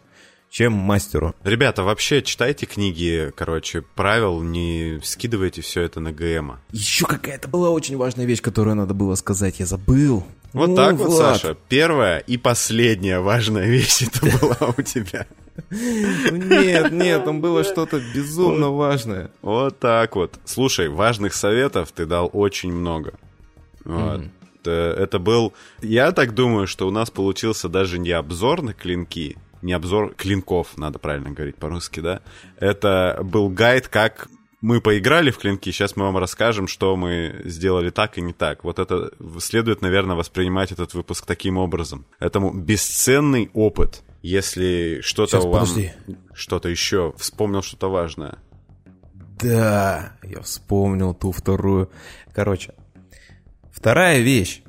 [0.51, 1.33] чем мастеру.
[1.43, 6.59] Ребята, вообще читайте книги, короче, правил, не скидывайте все это на ГМа.
[6.69, 10.27] Еще какая-то была очень важная вещь, которую надо было сказать, я забыл.
[10.53, 11.41] Вот ну, так вот, Влад.
[11.41, 11.57] Саша.
[11.69, 15.25] Первая и последняя важная вещь это была у тебя.
[15.71, 19.31] Ну нет, нет, там было что-то безумно важное.
[19.41, 20.39] Вот так вот.
[20.45, 23.15] Слушай, важных советов ты дал очень много.
[23.85, 24.21] Вот
[24.71, 25.53] это был...
[25.81, 30.77] Я так думаю, что у нас получился даже не обзор на клинки, не обзор клинков,
[30.77, 32.21] надо правильно говорить по-русски, да?
[32.59, 34.29] Это был гайд, как
[34.61, 38.63] мы поиграли в клинки, сейчас мы вам расскажем, что мы сделали так и не так.
[38.63, 42.05] Вот это следует, наверное, воспринимать этот выпуск таким образом.
[42.19, 44.03] Этому бесценный опыт.
[44.23, 45.61] Если что-то вам...
[45.61, 45.93] Подожди.
[46.33, 47.13] Что-то еще.
[47.17, 48.39] Вспомнил что-то важное.
[49.39, 51.91] Да, я вспомнил ту вторую.
[52.33, 52.73] Короче,
[53.77, 54.63] Вторая вещь,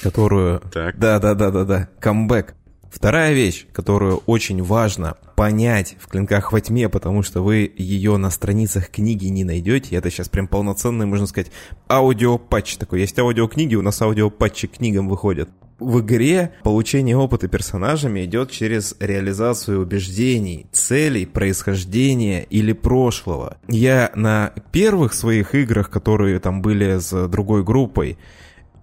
[0.00, 0.62] которую...
[0.72, 2.54] Да-да-да-да-да, камбэк.
[2.88, 8.30] Вторая вещь, которую очень важно понять в «Клинках во тьме», потому что вы ее на
[8.30, 9.96] страницах книги не найдете.
[9.96, 11.50] Это сейчас прям полноценный, можно сказать,
[11.88, 13.00] аудиопатч такой.
[13.00, 15.50] Есть аудиокниги, у нас аудиопатчи к книгам выходят.
[15.80, 23.56] В игре получение опыта персонажами идет через реализацию убеждений, целей, происхождения или прошлого.
[23.66, 28.16] Я на первых своих играх, которые там были с другой группой,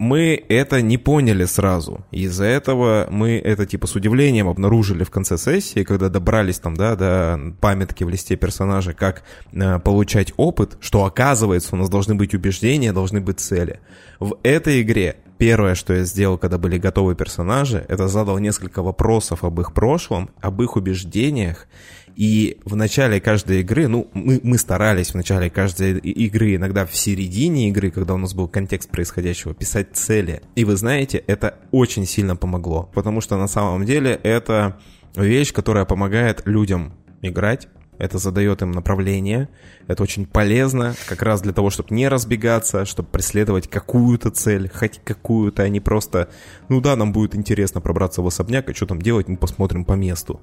[0.02, 2.04] мы это не поняли сразу.
[2.10, 6.96] Из-за этого мы это типа с удивлением обнаружили в конце сессии, когда добрались там, да,
[6.96, 9.22] до памятки в листе персонажа, как
[9.54, 13.80] э, получать опыт, что оказывается у нас должны быть убеждения, должны быть цели.
[14.20, 19.44] В этой игре первое, что я сделал, когда были готовы персонажи, это задал несколько вопросов
[19.44, 21.68] об их прошлом, об их убеждениях
[22.16, 26.96] и в начале каждой игры, ну, мы, мы старались в начале каждой игры, иногда в
[26.96, 30.42] середине игры, когда у нас был контекст происходящего, писать цели.
[30.56, 34.80] И вы знаете, это очень сильно помогло, потому что на самом деле это
[35.16, 37.68] вещь, которая помогает людям играть,
[38.02, 39.48] это задает им направление,
[39.88, 45.00] это очень полезно, как раз для того, чтобы не разбегаться, чтобы преследовать какую-то цель, хоть
[45.04, 46.30] какую-то, а не просто,
[46.68, 49.94] ну да, нам будет интересно пробраться в особняк, а что там делать, мы посмотрим по
[49.94, 50.42] месту.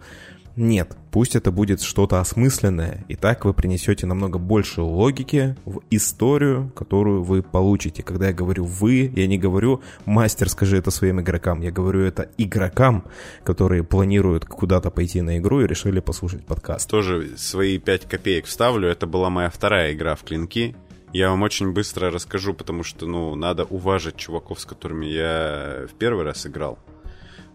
[0.61, 6.73] Нет, пусть это будет что-то осмысленное, и так вы принесете намного больше логики в историю,
[6.75, 8.03] которую вы получите.
[8.03, 12.29] Когда я говорю «вы», я не говорю «мастер, скажи это своим игрокам», я говорю это
[12.39, 13.05] игрокам,
[13.45, 16.91] которые планируют куда-то пойти на игру и решили послушать подкаст.
[16.91, 20.75] Тоже свои 5 копеек вставлю, это была моя вторая игра в клинки.
[21.13, 25.95] Я вам очень быстро расскажу, потому что, ну, надо уважить чуваков, с которыми я в
[25.95, 26.81] первый раз играл.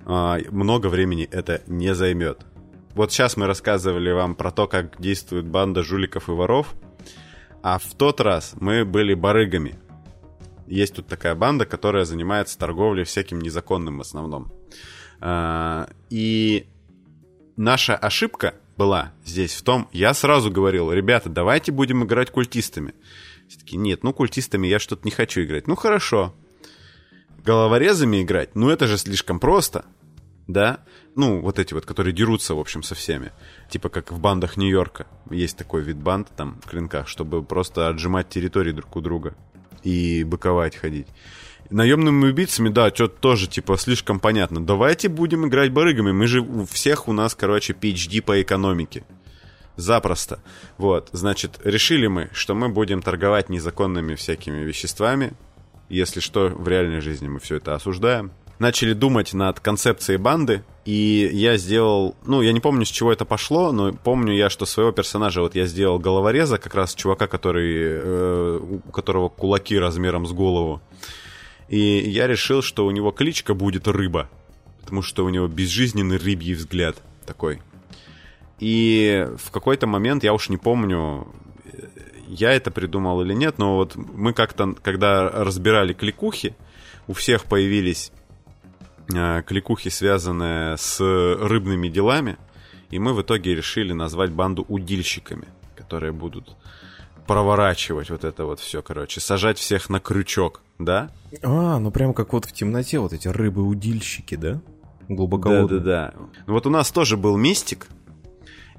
[0.05, 2.45] А, много времени это не займет
[2.95, 6.73] вот сейчас мы рассказывали вам про то, как действует банда жуликов и воров,
[7.63, 9.79] а в тот раз мы были барыгами.
[10.67, 14.51] Есть тут такая банда, которая занимается торговлей всяким незаконным в основном.
[15.19, 16.67] А, и
[17.55, 22.93] наша ошибка была здесь в том, я сразу говорил, ребята, давайте будем играть культистами.
[23.47, 25.67] Все таки нет, ну культистами я что-то не хочу играть.
[25.67, 26.33] Ну хорошо.
[27.43, 29.85] Головорезами играть, ну это же слишком просто,
[30.47, 30.79] да?
[31.15, 33.31] ну, вот эти вот, которые дерутся, в общем, со всеми.
[33.69, 35.07] Типа как в бандах Нью-Йорка.
[35.29, 39.35] Есть такой вид банд там в клинках, чтобы просто отжимать территории друг у друга
[39.83, 41.07] и быковать ходить.
[41.69, 44.63] Наемными убийцами, да, что-то тоже, типа, слишком понятно.
[44.63, 46.11] Давайте будем играть барыгами.
[46.11, 49.03] Мы же у всех у нас, короче, PhD по экономике.
[49.75, 50.43] Запросто.
[50.77, 55.33] Вот, значит, решили мы, что мы будем торговать незаконными всякими веществами.
[55.89, 61.29] Если что, в реальной жизни мы все это осуждаем начали думать над концепцией банды, и
[61.31, 64.91] я сделал, ну, я не помню, с чего это пошло, но помню я, что своего
[64.91, 70.31] персонажа вот я сделал головореза, как раз чувака, который, э, у которого кулаки размером с
[70.31, 70.81] голову.
[71.69, 74.29] И я решил, что у него кличка будет Рыба,
[74.81, 77.61] потому что у него безжизненный рыбий взгляд такой.
[78.59, 81.27] И в какой-то момент, я уж не помню,
[82.27, 86.55] я это придумал или нет, но вот мы как-то, когда разбирали кликухи,
[87.07, 88.22] у всех появились Э,
[89.07, 92.37] кликухи, связанные с рыбными делами,
[92.89, 96.55] и мы в итоге решили назвать банду удильщиками, которые будут
[97.27, 101.11] проворачивать вот это вот все, короче, сажать всех на крючок, да?
[101.41, 104.61] А, ну прямо как вот в темноте вот эти рыбы-удильщики, да?
[105.09, 105.79] Глубоководные.
[105.79, 106.13] Да-да-да.
[106.47, 107.87] Ну вот у нас тоже был мистик,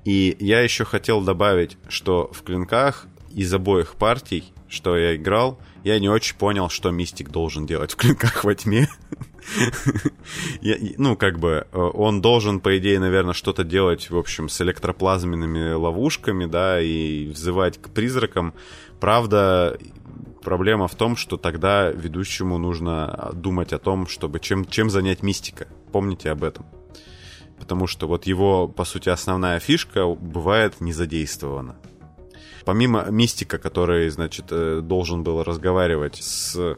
[0.04, 5.98] и я еще хотел добавить, что в клинках из обоих партий, что я играл, я
[5.98, 8.88] не очень понял, что мистик должен делать в клинках во тьме.
[10.98, 15.72] ну, как бы, э, он должен, по идее, наверное, что-то делать, в общем, с электроплазменными
[15.72, 18.54] ловушками, да, и взывать к призракам.
[19.00, 19.78] Правда,
[20.42, 25.68] проблема в том, что тогда ведущему нужно думать о том, чтобы чем, чем занять мистика.
[25.92, 26.66] Помните об этом.
[27.58, 31.76] Потому что вот его, по сути, основная фишка бывает не задействована.
[32.64, 36.76] Помимо мистика, который, значит, э, должен был разговаривать с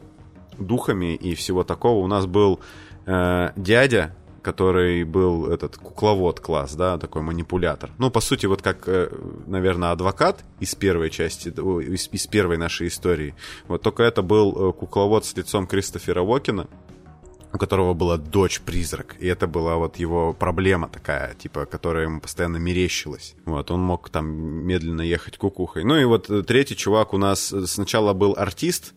[0.59, 2.59] духами и всего такого, у нас был
[3.05, 4.15] э, дядя,
[4.47, 7.91] который был этот кукловод класс, да, такой манипулятор.
[7.97, 9.09] Ну, по сути, вот как, э,
[9.45, 13.35] наверное, адвокат из первой части, из, из первой нашей истории.
[13.67, 16.67] Вот только это был э, кукловод с лицом Кристофера Уокена,
[17.53, 22.57] у которого была дочь-призрак, и это была вот его проблема такая, типа, которая ему постоянно
[22.57, 23.35] мерещилась.
[23.45, 25.83] Вот, он мог там медленно ехать кукухой.
[25.83, 28.93] Ну и вот э, третий чувак у нас сначала был артист,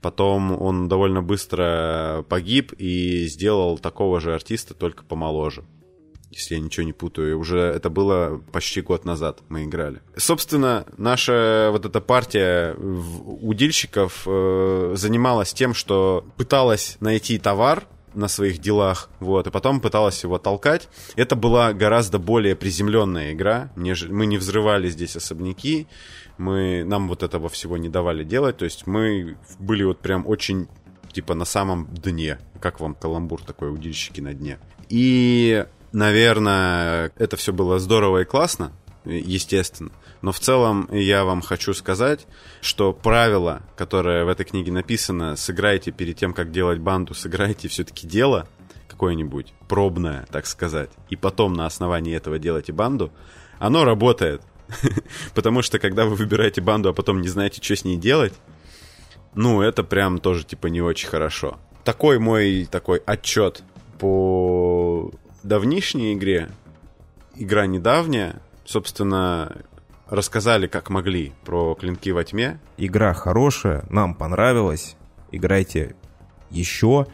[0.00, 5.64] потом он довольно быстро погиб и сделал такого же артиста, только помоложе
[6.30, 7.38] если я ничего не путаю.
[7.38, 10.00] Уже это было почти год назад мы играли.
[10.16, 17.86] Собственно, наша вот эта партия удильщиков э, занималась тем, что пыталась найти товар,
[18.18, 20.88] на своих делах, вот, и потом пыталась его толкать.
[21.16, 25.86] Это была гораздо более приземленная игра, мы не взрывали здесь особняки,
[26.36, 30.68] мы, нам вот этого всего не давали делать, то есть мы были вот прям очень,
[31.12, 34.58] типа, на самом дне, как вам каламбур такой, удильщики на дне.
[34.88, 38.72] И наверное, это все было здорово и классно.
[39.04, 39.90] естественно.
[40.20, 42.26] Но в целом я вам хочу сказать,
[42.60, 48.06] что правило, которое в этой книге написано, сыграйте перед тем, как делать банду, сыграйте все-таки
[48.06, 48.48] дело
[48.88, 53.12] какое-нибудь, пробное, так сказать, и потом на основании этого делайте банду,
[53.58, 54.42] оно работает.
[55.34, 58.34] Потому что когда вы выбираете банду, а потом не знаете, что с ней делать,
[59.34, 61.58] ну, это прям тоже, типа, не очень хорошо.
[61.84, 63.62] Такой мой такой отчет
[63.98, 65.12] по
[65.42, 66.50] давнишней игре.
[67.36, 68.40] Игра недавняя.
[68.64, 69.56] Собственно,
[70.08, 72.58] рассказали, как могли, про клинки во тьме.
[72.76, 74.96] Игра хорошая, нам понравилась.
[75.32, 75.94] Играйте
[76.50, 77.06] еще.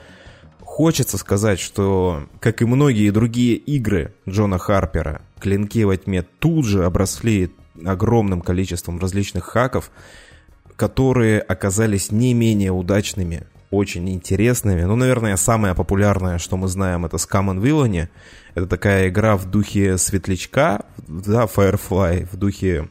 [0.60, 6.84] Хочется сказать, что, как и многие другие игры Джона Харпера, клинки во тьме тут же
[6.84, 7.52] обросли
[7.84, 9.90] огромным количеством различных хаков,
[10.76, 14.82] которые оказались не менее удачными, очень интересными.
[14.82, 18.08] Ну, наверное, самое популярное, что мы знаем, это Scam and Villainy.
[18.54, 22.88] Это такая игра в духе Светлячка, да, Firefly, в духе,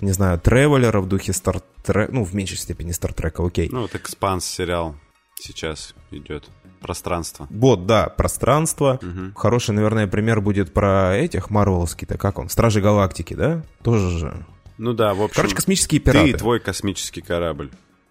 [0.00, 3.68] не знаю, Тревелера, в духе Star Trek, ну, в меньшей степени Star Trek, окей.
[3.72, 4.94] Ну, вот Экспанс сериал
[5.40, 6.48] сейчас идет.
[6.80, 7.46] Пространство.
[7.50, 8.98] Вот, да, пространство.
[9.02, 9.34] Угу.
[9.38, 12.48] Хороший, наверное, пример будет про этих Марвеловский-то, как он?
[12.48, 13.62] Стражи Галактики, да?
[13.82, 14.46] Тоже же.
[14.78, 15.36] Ну да, в общем.
[15.36, 16.30] Короче, космические пираты.
[16.30, 17.70] Ты и твой космический корабль.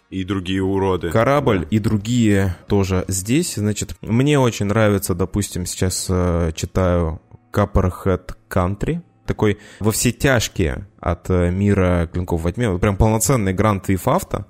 [0.10, 1.12] И другие уроды.
[1.12, 1.68] Корабль да.
[1.70, 3.56] и другие тоже здесь.
[3.56, 7.22] Значит, мне очень нравится, допустим, сейчас э, читаю
[7.54, 9.02] Copperhead Country.
[9.28, 12.76] Такой во все тяжкие от э, мира клинков во тьме.
[12.80, 14.46] Прям полноценный грант Auto.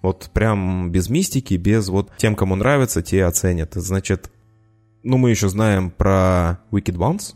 [0.00, 3.74] Вот прям без мистики, без вот тем, кому нравится, те оценят.
[3.74, 4.30] Значит,
[5.02, 7.34] ну мы еще знаем про Wicked Ones.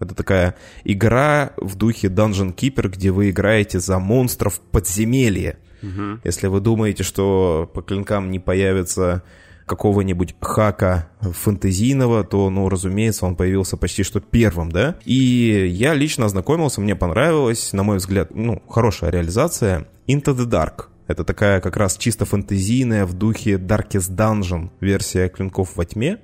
[0.00, 0.54] Это такая
[0.84, 5.58] игра в духе Dungeon Keeper, где вы играете за монстров подземелья.
[5.82, 6.20] Угу.
[6.24, 9.22] Если вы думаете, что по клинкам не появится
[9.66, 14.96] какого-нибудь хака фэнтезийного, то, ну, разумеется, он появился почти что первым, да?
[15.04, 19.86] И я лично ознакомился, мне понравилось, на мой взгляд, ну, хорошая реализация.
[20.08, 20.86] Into the Dark.
[21.06, 26.18] Это такая как раз чисто фэнтезийная в духе Darkest Dungeon версия Клинков во тьме,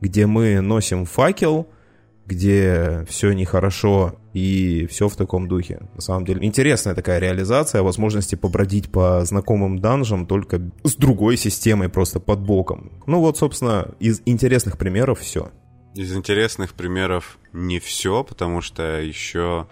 [0.00, 1.68] где мы носим факел,
[2.26, 5.80] где все нехорошо и все в таком духе.
[5.94, 11.88] На самом деле интересная такая реализация, возможности побродить по знакомым данжам только с другой системой
[11.88, 12.92] просто под боком.
[13.06, 15.50] Ну вот, собственно, из интересных примеров все.
[15.94, 19.66] Из интересных примеров не все, потому что еще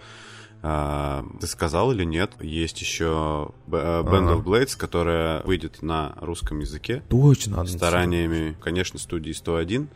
[0.61, 2.33] а, ты сказал или нет?
[2.41, 7.01] Есть еще э, Band of Blades, которая выйдет на русском языке.
[7.09, 7.65] Точно.
[7.65, 9.87] Стараниями, конечно, студии 101.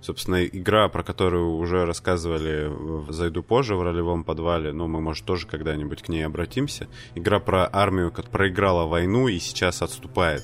[0.00, 2.72] Собственно, игра, про которую уже рассказывали,
[3.10, 6.86] зайду позже в ролевом подвале, но мы, может, тоже когда-нибудь к ней обратимся.
[7.16, 10.42] Игра про армию, как проиграла войну и сейчас отступает.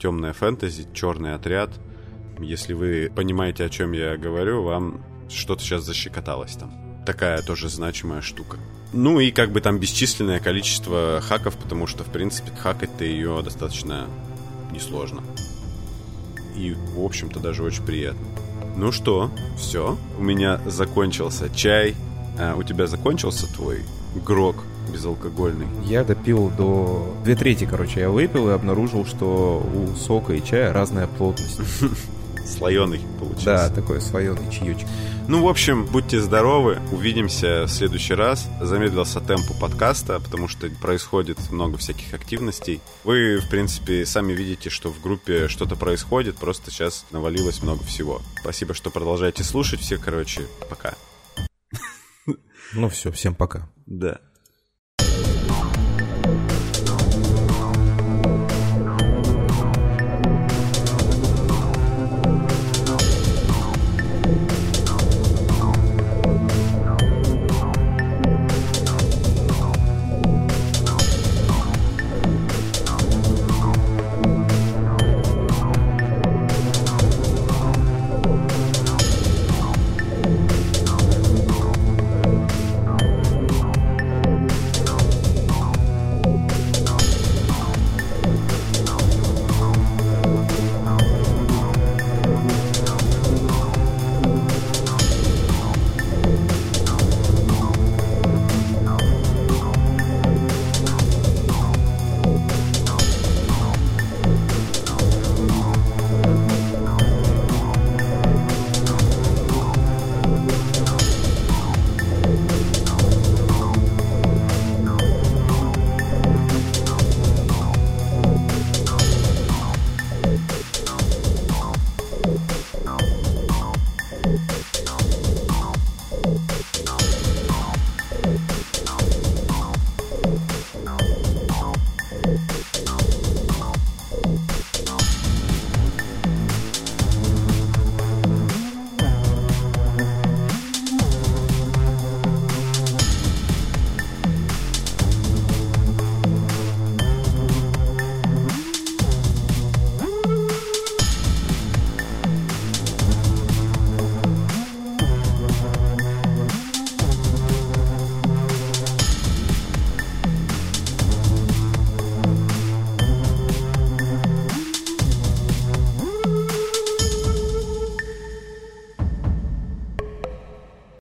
[0.00, 1.70] Темная фэнтези, черный отряд.
[2.40, 6.72] Если вы понимаете, о чем я говорю, вам что-то сейчас защекоталось там.
[7.06, 8.58] Такая тоже значимая штука.
[8.92, 14.06] Ну и как бы там бесчисленное количество хаков, потому что, в принципе, хакать-то ее достаточно
[14.70, 15.22] несложно.
[16.56, 18.26] И, в общем-то, даже очень приятно.
[18.76, 19.98] Ну что, все.
[20.18, 21.94] У меня закончился чай.
[22.38, 23.82] А, у тебя закончился твой
[24.14, 24.56] грок
[24.92, 25.66] безалкогольный?
[25.84, 27.14] Я допил до...
[27.24, 31.60] Две трети, короче, я выпил и обнаружил, что у сока и чая разная плотность.
[32.46, 33.44] Слоеный получился.
[33.44, 34.88] Да, такой слоеный чаечек.
[35.28, 38.48] Ну, в общем, будьте здоровы, увидимся в следующий раз.
[38.60, 42.80] Замедлился темпу подкаста, потому что происходит много всяких активностей.
[43.04, 48.20] Вы, в принципе, сами видите, что в группе что-то происходит, просто сейчас навалилось много всего.
[48.40, 49.80] Спасибо, что продолжаете слушать.
[49.80, 50.94] Все, короче, пока.
[52.74, 53.68] Ну все, всем пока.
[53.86, 54.20] Да.